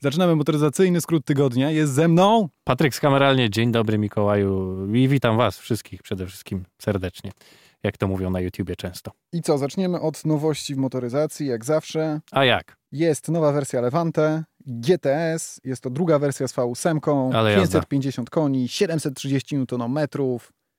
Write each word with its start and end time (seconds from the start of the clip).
Zaczynamy 0.00 0.36
motoryzacyjny 0.36 1.00
skrót 1.00 1.24
tygodnia. 1.24 1.70
Jest 1.70 1.92
ze 1.92 2.08
mną 2.08 2.48
Patryk 2.64 2.94
z 2.94 3.00
kameralnie. 3.00 3.50
Dzień 3.50 3.72
dobry 3.72 3.98
Mikołaju 3.98 4.86
i 4.94 5.08
witam 5.08 5.36
was 5.36 5.58
wszystkich 5.58 6.02
przede 6.02 6.26
wszystkim 6.26 6.64
serdecznie. 6.82 7.32
Jak 7.82 7.96
to 7.96 8.08
mówią 8.08 8.30
na 8.30 8.40
YouTubie 8.40 8.76
często. 8.76 9.10
I 9.32 9.42
co, 9.42 9.58
zaczniemy 9.58 10.00
od 10.00 10.24
nowości 10.24 10.74
w 10.74 10.78
motoryzacji, 10.78 11.46
jak 11.46 11.64
zawsze. 11.64 12.20
A 12.30 12.44
jak? 12.44 12.76
Jest 12.92 13.28
nowa 13.28 13.52
wersja 13.52 13.80
Levante, 13.80 14.44
GTS, 14.66 15.60
jest 15.64 15.82
to 15.82 15.90
druga 15.90 16.18
wersja 16.18 16.48
z 16.48 16.54
V8, 16.54 17.34
Ale 17.34 17.52
jazda. 17.52 17.78
550 17.80 18.30
koni, 18.30 18.68
730 18.68 19.56
Nm. 19.56 19.98